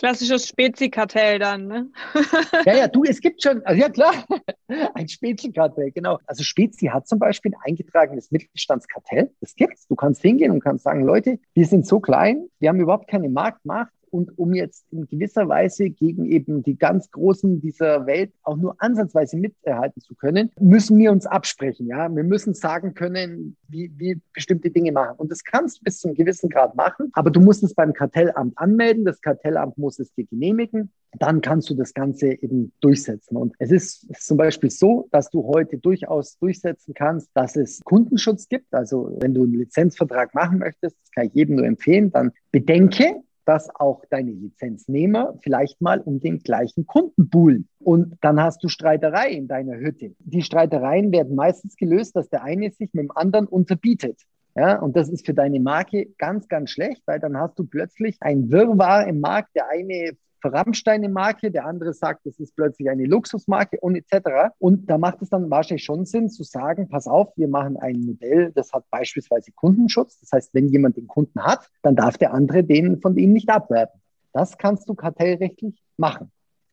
[0.00, 1.90] Klassisches Spezi-Kartell dann, ne?
[2.64, 4.14] ja, ja, du, es gibt schon, also ja klar,
[4.94, 6.18] ein Spezi-Kartell, genau.
[6.24, 9.30] Also Spezi hat zum Beispiel ein eingetragenes Mittelstandskartell.
[9.42, 9.86] Das gibt's.
[9.88, 13.28] Du kannst hingehen und kannst sagen, Leute, wir sind so klein, wir haben überhaupt keine
[13.28, 18.56] Marktmacht und um jetzt in gewisser Weise gegen eben die ganz Großen dieser Welt auch
[18.56, 21.86] nur ansatzweise miterhalten zu können, müssen wir uns absprechen.
[21.86, 25.16] Ja, wir müssen sagen können, wie wir bestimmte Dinge machen.
[25.18, 27.92] Und das kannst du bis zu einem gewissen Grad machen, aber du musst es beim
[27.92, 29.04] Kartellamt anmelden.
[29.04, 30.90] Das Kartellamt muss es dir genehmigen.
[31.18, 33.36] Dann kannst du das Ganze eben durchsetzen.
[33.36, 38.48] Und es ist zum Beispiel so, dass du heute durchaus durchsetzen kannst, dass es Kundenschutz
[38.48, 38.72] gibt.
[38.72, 43.22] Also wenn du einen Lizenzvertrag machen möchtest, das kann ich jedem nur empfehlen, dann bedenke,
[43.44, 47.68] dass auch deine Lizenznehmer vielleicht mal um den gleichen Kunden buhlen.
[47.78, 50.14] Und dann hast du Streiterei in deiner Hütte.
[50.18, 54.20] Die Streitereien werden meistens gelöst, dass der eine sich mit dem anderen unterbietet.
[54.56, 58.16] Ja, und das ist für deine Marke ganz, ganz schlecht, weil dann hast du plötzlich
[58.20, 59.54] ein Wirrwarr im Markt.
[59.54, 64.52] Der eine verramscht deine Marke, der andere sagt, das ist plötzlich eine Luxusmarke und etc.
[64.58, 68.00] Und da macht es dann wahrscheinlich schon Sinn zu sagen, pass auf, wir machen ein
[68.00, 70.20] Modell, das hat beispielsweise Kundenschutz.
[70.20, 73.48] Das heißt, wenn jemand den Kunden hat, dann darf der andere den von ihm nicht
[73.48, 74.00] abwerben.
[74.32, 76.30] Das kannst du kartellrechtlich machen.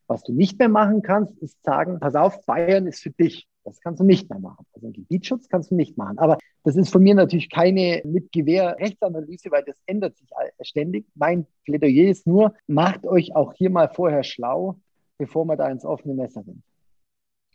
[0.08, 3.48] Was du nicht mehr machen kannst, ist sagen, pass auf, Bayern ist für dich.
[3.68, 4.66] Das kannst du nicht mehr machen.
[4.74, 6.18] Also einen Gebietsschutz kannst du nicht machen.
[6.20, 10.30] Aber das ist von mir natürlich keine mit Gewehr Rechtsanalyse, weil das ändert sich
[10.62, 11.06] ständig.
[11.16, 14.80] Mein Plädoyer ist nur, macht euch auch hier mal vorher schlau,
[15.18, 16.64] bevor man da ins offene Messer rennt.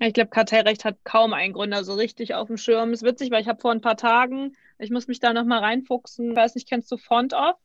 [0.00, 2.92] Ich glaube, Kartellrecht hat kaum einen Gründer so richtig auf dem Schirm.
[2.92, 6.36] Ist witzig, weil ich habe vor ein paar Tagen, ich muss mich da nochmal reinfuchsen,
[6.36, 7.56] weiß nicht, kennst du Font Off?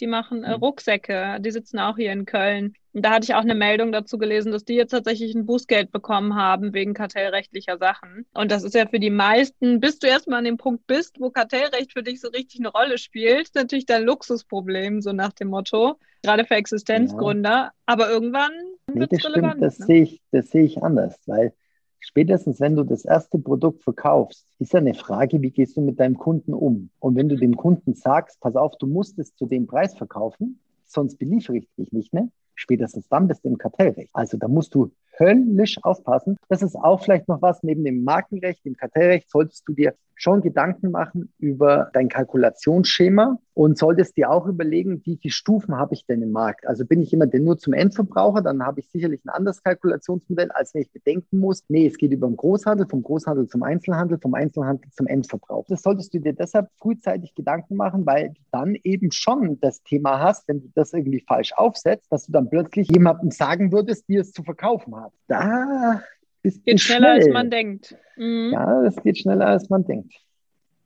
[0.00, 0.62] Die machen äh, mhm.
[0.62, 1.38] Rucksäcke.
[1.40, 2.74] Die sitzen auch hier in Köln.
[2.92, 5.92] Und da hatte ich auch eine Meldung dazu gelesen, dass die jetzt tatsächlich ein Bußgeld
[5.92, 8.26] bekommen haben wegen kartellrechtlicher Sachen.
[8.34, 11.30] Und das ist ja für die meisten, bis du erstmal an dem Punkt bist, wo
[11.30, 15.96] Kartellrecht für dich so richtig eine Rolle spielt, natürlich dein Luxusproblem, so nach dem Motto.
[16.22, 17.50] Gerade für Existenzgründer.
[17.50, 17.72] Ja.
[17.86, 18.52] Aber irgendwann
[18.92, 19.52] nee, wird es relevant.
[19.52, 19.86] Stimmt, das ne?
[19.86, 21.54] sehe ich, das sehe ich anders, weil
[22.00, 26.00] spätestens wenn du das erste Produkt verkaufst, ist ja eine Frage, wie gehst du mit
[26.00, 26.90] deinem Kunden um?
[26.98, 30.58] Und wenn du dem Kunden sagst, pass auf, du musst es zu dem Preis verkaufen,
[30.86, 32.28] sonst beliefere ich dich nicht mehr,
[32.60, 34.10] spätestens dann bist du im Kartellrecht.
[34.12, 36.36] Also da musst du höllisch aufpassen.
[36.48, 40.42] Das ist auch vielleicht noch was neben dem Markenrecht, dem Kartellrecht, solltest du dir schon
[40.42, 46.04] Gedanken machen über dein Kalkulationsschema und solltest dir auch überlegen, wie viele Stufen habe ich
[46.04, 46.66] denn im Markt?
[46.66, 50.50] Also bin ich jemand, der nur zum Endverbraucher, dann habe ich sicherlich ein anderes Kalkulationsmodell,
[50.50, 54.18] als wenn ich bedenken muss, nee, es geht über den Großhandel, vom Großhandel zum Einzelhandel,
[54.18, 55.64] vom Einzelhandel zum Endverbrauch.
[55.68, 60.20] Das solltest du dir deshalb frühzeitig Gedanken machen, weil du dann eben schon das Thema
[60.20, 64.16] hast, wenn du das irgendwie falsch aufsetzt, dass du dann plötzlich jemandem sagen würdest, wie
[64.16, 65.09] es zu verkaufen hat.
[65.28, 66.02] Da
[66.42, 67.24] ist geht schneller, schnell.
[67.24, 67.96] als man denkt.
[68.16, 68.50] Mhm.
[68.52, 70.14] Ja, das geht schneller, als man denkt.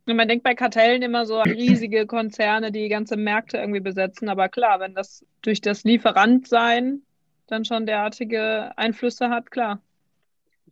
[0.07, 4.29] Und man denkt bei Kartellen immer so an riesige Konzerne, die ganze Märkte irgendwie besetzen.
[4.29, 7.03] Aber klar, wenn das durch das Lieferantsein
[7.47, 9.81] dann schon derartige Einflüsse hat, klar.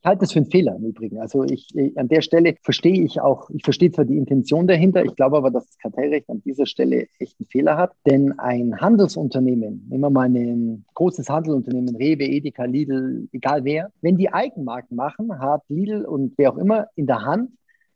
[0.02, 1.20] Ich halte das für einen Fehler im Übrigen.
[1.20, 5.14] Also ich, an der Stelle verstehe ich auch, ich verstehe zwar die Intention dahinter, ich
[5.14, 7.92] glaube aber, dass das Kartellrecht an dieser Stelle echt einen Fehler hat.
[8.04, 14.16] Denn ein Handelsunternehmen, nehmen wir mal ein großes Handelsunternehmen, Rewe, Edeka, Lidl, egal wer, wenn
[14.16, 17.52] die Eigenmarken machen, hat Lidl und wer auch immer in der Hand,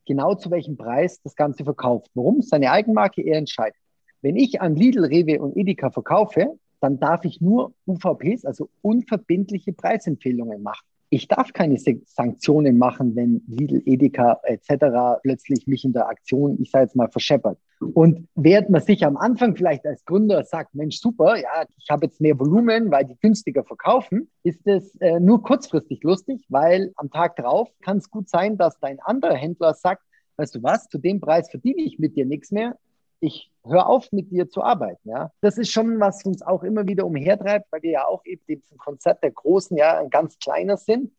[0.06, 2.12] genau zu welchem Preis das Ganze verkauft.
[2.14, 2.40] Warum?
[2.40, 3.80] Seine Eigenmarke er entscheidet.
[4.22, 9.72] Wenn ich an Lidl, Rewe und Edeka verkaufe, dann darf ich nur UVPs, also unverbindliche
[9.72, 10.86] Preisempfehlungen machen.
[11.08, 15.20] Ich darf keine Sanktionen machen, wenn Lidl, Edeka etc.
[15.22, 17.58] plötzlich mich in der Aktion, ich sage jetzt mal, verscheppert.
[17.94, 22.06] Und während man sich am Anfang vielleicht als Gründer sagt, Mensch, super, ja, ich habe
[22.06, 27.10] jetzt mehr Volumen, weil die günstiger verkaufen, ist es äh, nur kurzfristig lustig, weil am
[27.10, 30.02] Tag drauf kann es gut sein, dass dein anderer Händler sagt,
[30.38, 32.76] weißt du was, zu dem Preis verdiene ich mit dir nichts mehr,
[33.20, 35.08] ich höre auf, mit dir zu arbeiten.
[35.08, 35.30] Ja?
[35.40, 38.76] Das ist schon, was uns auch immer wieder umhertreibt, weil wir ja auch eben diesem
[38.76, 41.12] Konzept der Großen ja ein ganz kleiner sind.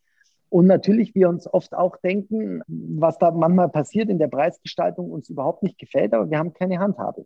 [0.49, 5.29] Und natürlich wir uns oft auch denken, was da manchmal passiert in der Preisgestaltung uns
[5.29, 7.25] überhaupt nicht gefällt, aber wir haben keine Handhabe.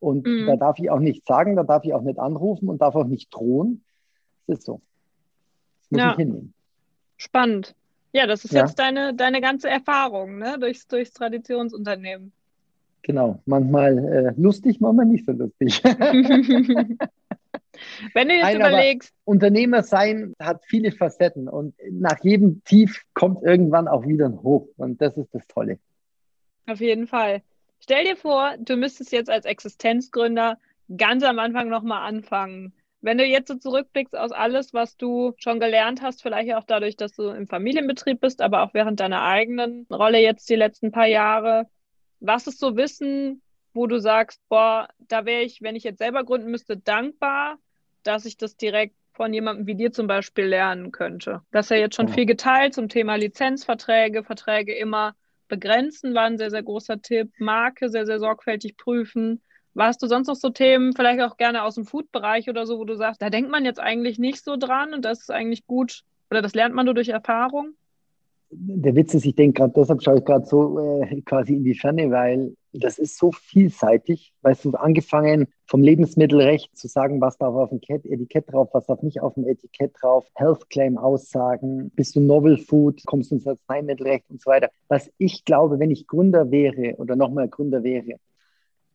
[0.00, 0.46] Und mhm.
[0.46, 3.06] da darf ich auch nichts sagen, da darf ich auch nicht anrufen und darf auch
[3.06, 3.84] nicht drohen.
[4.46, 4.82] Das ist so.
[5.80, 6.10] Das muss ja.
[6.10, 6.52] ich hinnehmen.
[7.16, 7.74] Spannend.
[8.12, 8.62] Ja, das ist ja.
[8.62, 10.58] jetzt deine, deine ganze Erfahrung ne?
[10.58, 12.32] durchs, durchs Traditionsunternehmen.
[13.02, 15.82] Genau, manchmal äh, lustig, manchmal nicht so lustig.
[18.14, 19.12] Wenn du jetzt Nein, überlegst.
[19.24, 24.68] Unternehmer sein hat viele Facetten und nach jedem Tief kommt irgendwann auch wieder ein Hoch
[24.76, 25.78] und das ist das Tolle.
[26.66, 27.42] Auf jeden Fall.
[27.80, 30.58] Stell dir vor, du müsstest jetzt als Existenzgründer
[30.96, 32.72] ganz am Anfang nochmal anfangen.
[33.00, 36.96] Wenn du jetzt so zurückblickst aus alles, was du schon gelernt hast, vielleicht auch dadurch,
[36.96, 41.08] dass du im Familienbetrieb bist, aber auch während deiner eigenen Rolle jetzt die letzten paar
[41.08, 41.66] Jahre,
[42.22, 43.42] was ist so Wissen,
[43.74, 47.58] wo du sagst, boah, da wäre ich, wenn ich jetzt selber gründen müsste, dankbar,
[48.02, 51.42] dass ich das direkt von jemandem wie dir zum Beispiel lernen könnte.
[51.50, 55.14] Das ist ja jetzt schon viel geteilt zum Thema Lizenzverträge, Verträge immer
[55.48, 57.30] begrenzen, war ein sehr, sehr großer Tipp.
[57.38, 59.42] Marke sehr, sehr sorgfältig prüfen.
[59.74, 62.84] Warst du sonst noch so Themen, vielleicht auch gerne aus dem Food-Bereich oder so, wo
[62.84, 66.04] du sagst, da denkt man jetzt eigentlich nicht so dran und das ist eigentlich gut
[66.30, 67.74] oder das lernt man nur durch Erfahrung?
[68.54, 71.74] Der Witz ist, ich denke gerade, deshalb schaue ich gerade so äh, quasi in die
[71.74, 74.32] Ferne, weil das ist so vielseitig.
[74.42, 79.02] Weißt du, angefangen vom Lebensmittelrecht zu sagen, was darf auf dem Etikett drauf, was darf
[79.02, 83.46] nicht auf dem Etikett drauf, Health Claim Aussagen, bist du Novel Food, kommst du ins
[83.46, 84.70] Arzneimittelrecht und so weiter.
[84.88, 88.16] Was ich glaube, wenn ich Gründer wäre oder nochmal Gründer wäre,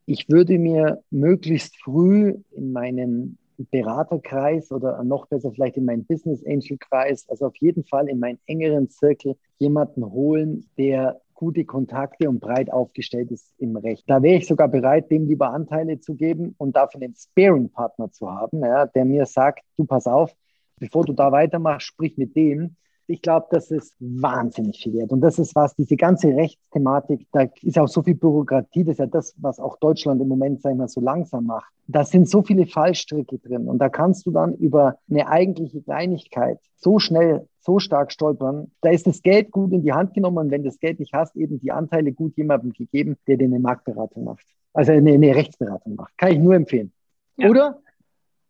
[0.06, 6.44] ich würde mir möglichst früh in meinen Beraterkreis oder noch besser vielleicht in meinen Business
[6.46, 12.28] Angel Kreis, also auf jeden Fall in meinen engeren Zirkel jemanden holen, der gute Kontakte
[12.28, 14.04] und breit aufgestellt ist im Recht.
[14.08, 18.28] Da wäre ich sogar bereit, dem lieber Anteile zu geben und dafür einen Sparing-Partner zu
[18.28, 20.34] haben, ja, der mir sagt, du pass auf,
[20.80, 22.76] bevor du da weitermachst, sprich mit dem.
[23.10, 25.12] Ich glaube, das ist wahnsinnig viel wert.
[25.12, 28.98] Und das ist was, diese ganze Rechtsthematik, da ist auch so viel Bürokratie, das ist
[28.98, 31.72] ja das, was auch Deutschland im Moment, sag ich mal, so langsam macht.
[31.86, 33.66] Da sind so viele Fallstricke drin.
[33.66, 38.70] Und da kannst du dann über eine eigentliche Kleinigkeit so schnell, so stark stolpern.
[38.82, 41.34] Da ist das Geld gut in die Hand genommen und wenn das Geld nicht hast,
[41.34, 44.44] eben die Anteile gut jemandem gegeben, der dir eine Marktberatung macht.
[44.74, 46.16] Also eine, eine Rechtsberatung macht.
[46.18, 46.92] Kann ich nur empfehlen.
[47.38, 47.48] Ja.
[47.48, 47.80] Oder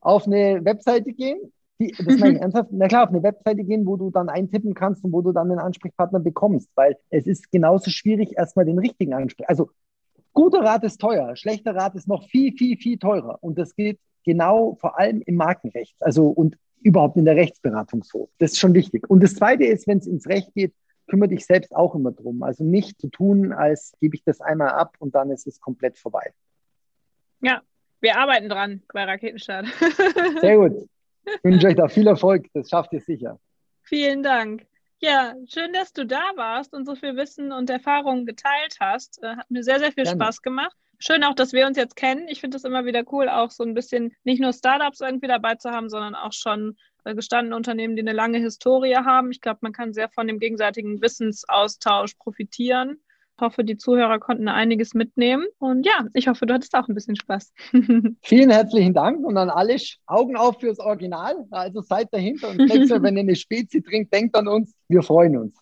[0.00, 2.70] auf eine Webseite gehen, die, das meine ich ernsthaft.
[2.72, 5.48] Na klar, auf eine Webseite gehen, wo du dann eintippen kannst und wo du dann
[5.48, 9.50] den Ansprechpartner bekommst, weil es ist genauso schwierig, erstmal den richtigen Ansprechpartner.
[9.50, 9.70] Also
[10.32, 13.38] guter Rat ist teuer, schlechter Rat ist noch viel, viel, viel teurer.
[13.40, 18.28] Und das geht genau vor allem im Markenrecht, also und überhaupt in der Rechtsberatung so.
[18.38, 19.08] Das ist schon wichtig.
[19.10, 20.74] Und das Zweite ist, wenn es ins Recht geht,
[21.08, 22.42] kümmere dich selbst auch immer drum.
[22.42, 25.98] Also nicht zu tun, als gebe ich das einmal ab und dann ist es komplett
[25.98, 26.32] vorbei.
[27.40, 27.62] Ja,
[28.00, 29.66] wir arbeiten dran bei Raketenstart.
[30.40, 30.88] Sehr gut.
[31.36, 32.46] Ich wünsche euch da viel Erfolg.
[32.54, 33.38] Das schafft ihr sicher.
[33.82, 34.66] Vielen Dank.
[35.00, 39.22] Ja, schön, dass du da warst und so viel Wissen und Erfahrungen geteilt hast.
[39.22, 40.22] Äh, hat mir sehr, sehr viel Gerne.
[40.22, 40.76] Spaß gemacht.
[40.98, 42.26] Schön auch, dass wir uns jetzt kennen.
[42.26, 45.54] Ich finde es immer wieder cool, auch so ein bisschen nicht nur Startups irgendwie dabei
[45.54, 49.30] zu haben, sondern auch schon äh, gestandene Unternehmen, die eine lange Historie haben.
[49.30, 52.98] Ich glaube, man kann sehr von dem gegenseitigen Wissensaustausch profitieren
[53.40, 55.46] hoffe, die Zuhörer konnten einiges mitnehmen.
[55.58, 57.52] Und ja, ich hoffe, du hattest auch ein bisschen Spaß.
[58.22, 59.76] Vielen herzlichen Dank und an alle
[60.06, 61.46] Augen auf fürs Original.
[61.50, 64.74] Also seid dahinter und nächstes wenn ihr eine Spezi trinkt, denkt an uns.
[64.88, 65.56] Wir freuen uns.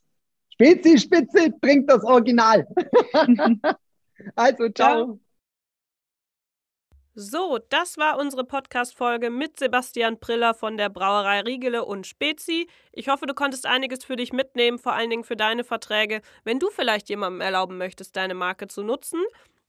[0.53, 2.67] Spezi, Spitze, trinkt das Original.
[4.35, 4.73] also, ciao.
[4.73, 5.21] ciao.
[7.19, 12.69] So, das war unsere Podcast-Folge mit Sebastian Priller von der Brauerei Riegele und Spezi.
[12.93, 16.59] Ich hoffe, du konntest einiges für dich mitnehmen, vor allen Dingen für deine Verträge, wenn
[16.59, 19.23] du vielleicht jemandem erlauben möchtest, deine Marke zu nutzen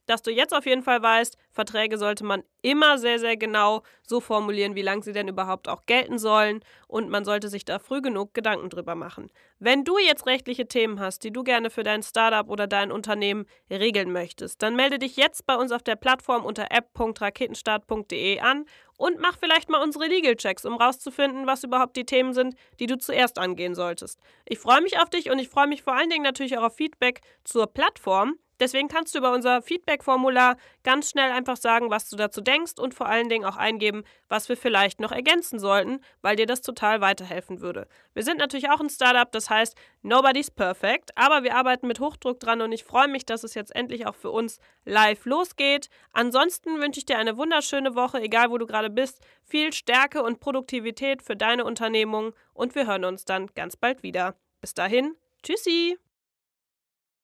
[0.08, 4.20] dass du jetzt auf jeden Fall weißt, Verträge sollte man immer sehr, sehr genau so
[4.20, 8.02] formulieren, wie lange sie denn überhaupt auch gelten sollen und man sollte sich da früh
[8.02, 9.30] genug Gedanken drüber machen.
[9.60, 13.46] Wenn du jetzt rechtliche Themen hast, die du gerne für dein Startup oder dein Unternehmen
[13.70, 18.66] regeln möchtest, dann melde dich jetzt bei uns auf der Plattform unter app.raketenstart.de an
[18.98, 22.88] und mach vielleicht mal unsere Legal Checks, um rauszufinden, was überhaupt die Themen sind, die
[22.88, 24.20] du zuerst angehen solltest.
[24.46, 26.76] Ich freue mich auf dich und ich freue mich vor allen Dingen natürlich auch auf
[26.76, 28.38] Feedback zur Plattform.
[28.60, 32.94] Deswegen kannst du über unser Feedback-Formular ganz schnell einfach sagen, was du dazu denkst und
[32.94, 37.02] vor allen Dingen auch eingeben, was wir vielleicht noch ergänzen sollten, weil dir das total
[37.02, 37.88] weiterhelfen würde.
[38.14, 42.40] Wir sind natürlich auch ein Startup, das heißt, nobody's perfect, aber wir arbeiten mit Hochdruck
[42.40, 45.90] dran und ich freue mich, dass es jetzt endlich auch für uns live losgeht.
[46.12, 50.40] Ansonsten wünsche ich dir eine wunderschöne Woche, egal wo du gerade bist, viel Stärke und
[50.40, 54.36] Produktivität für deine Unternehmung und wir hören uns dann ganz bald wieder.
[54.62, 55.98] Bis dahin, tschüssi!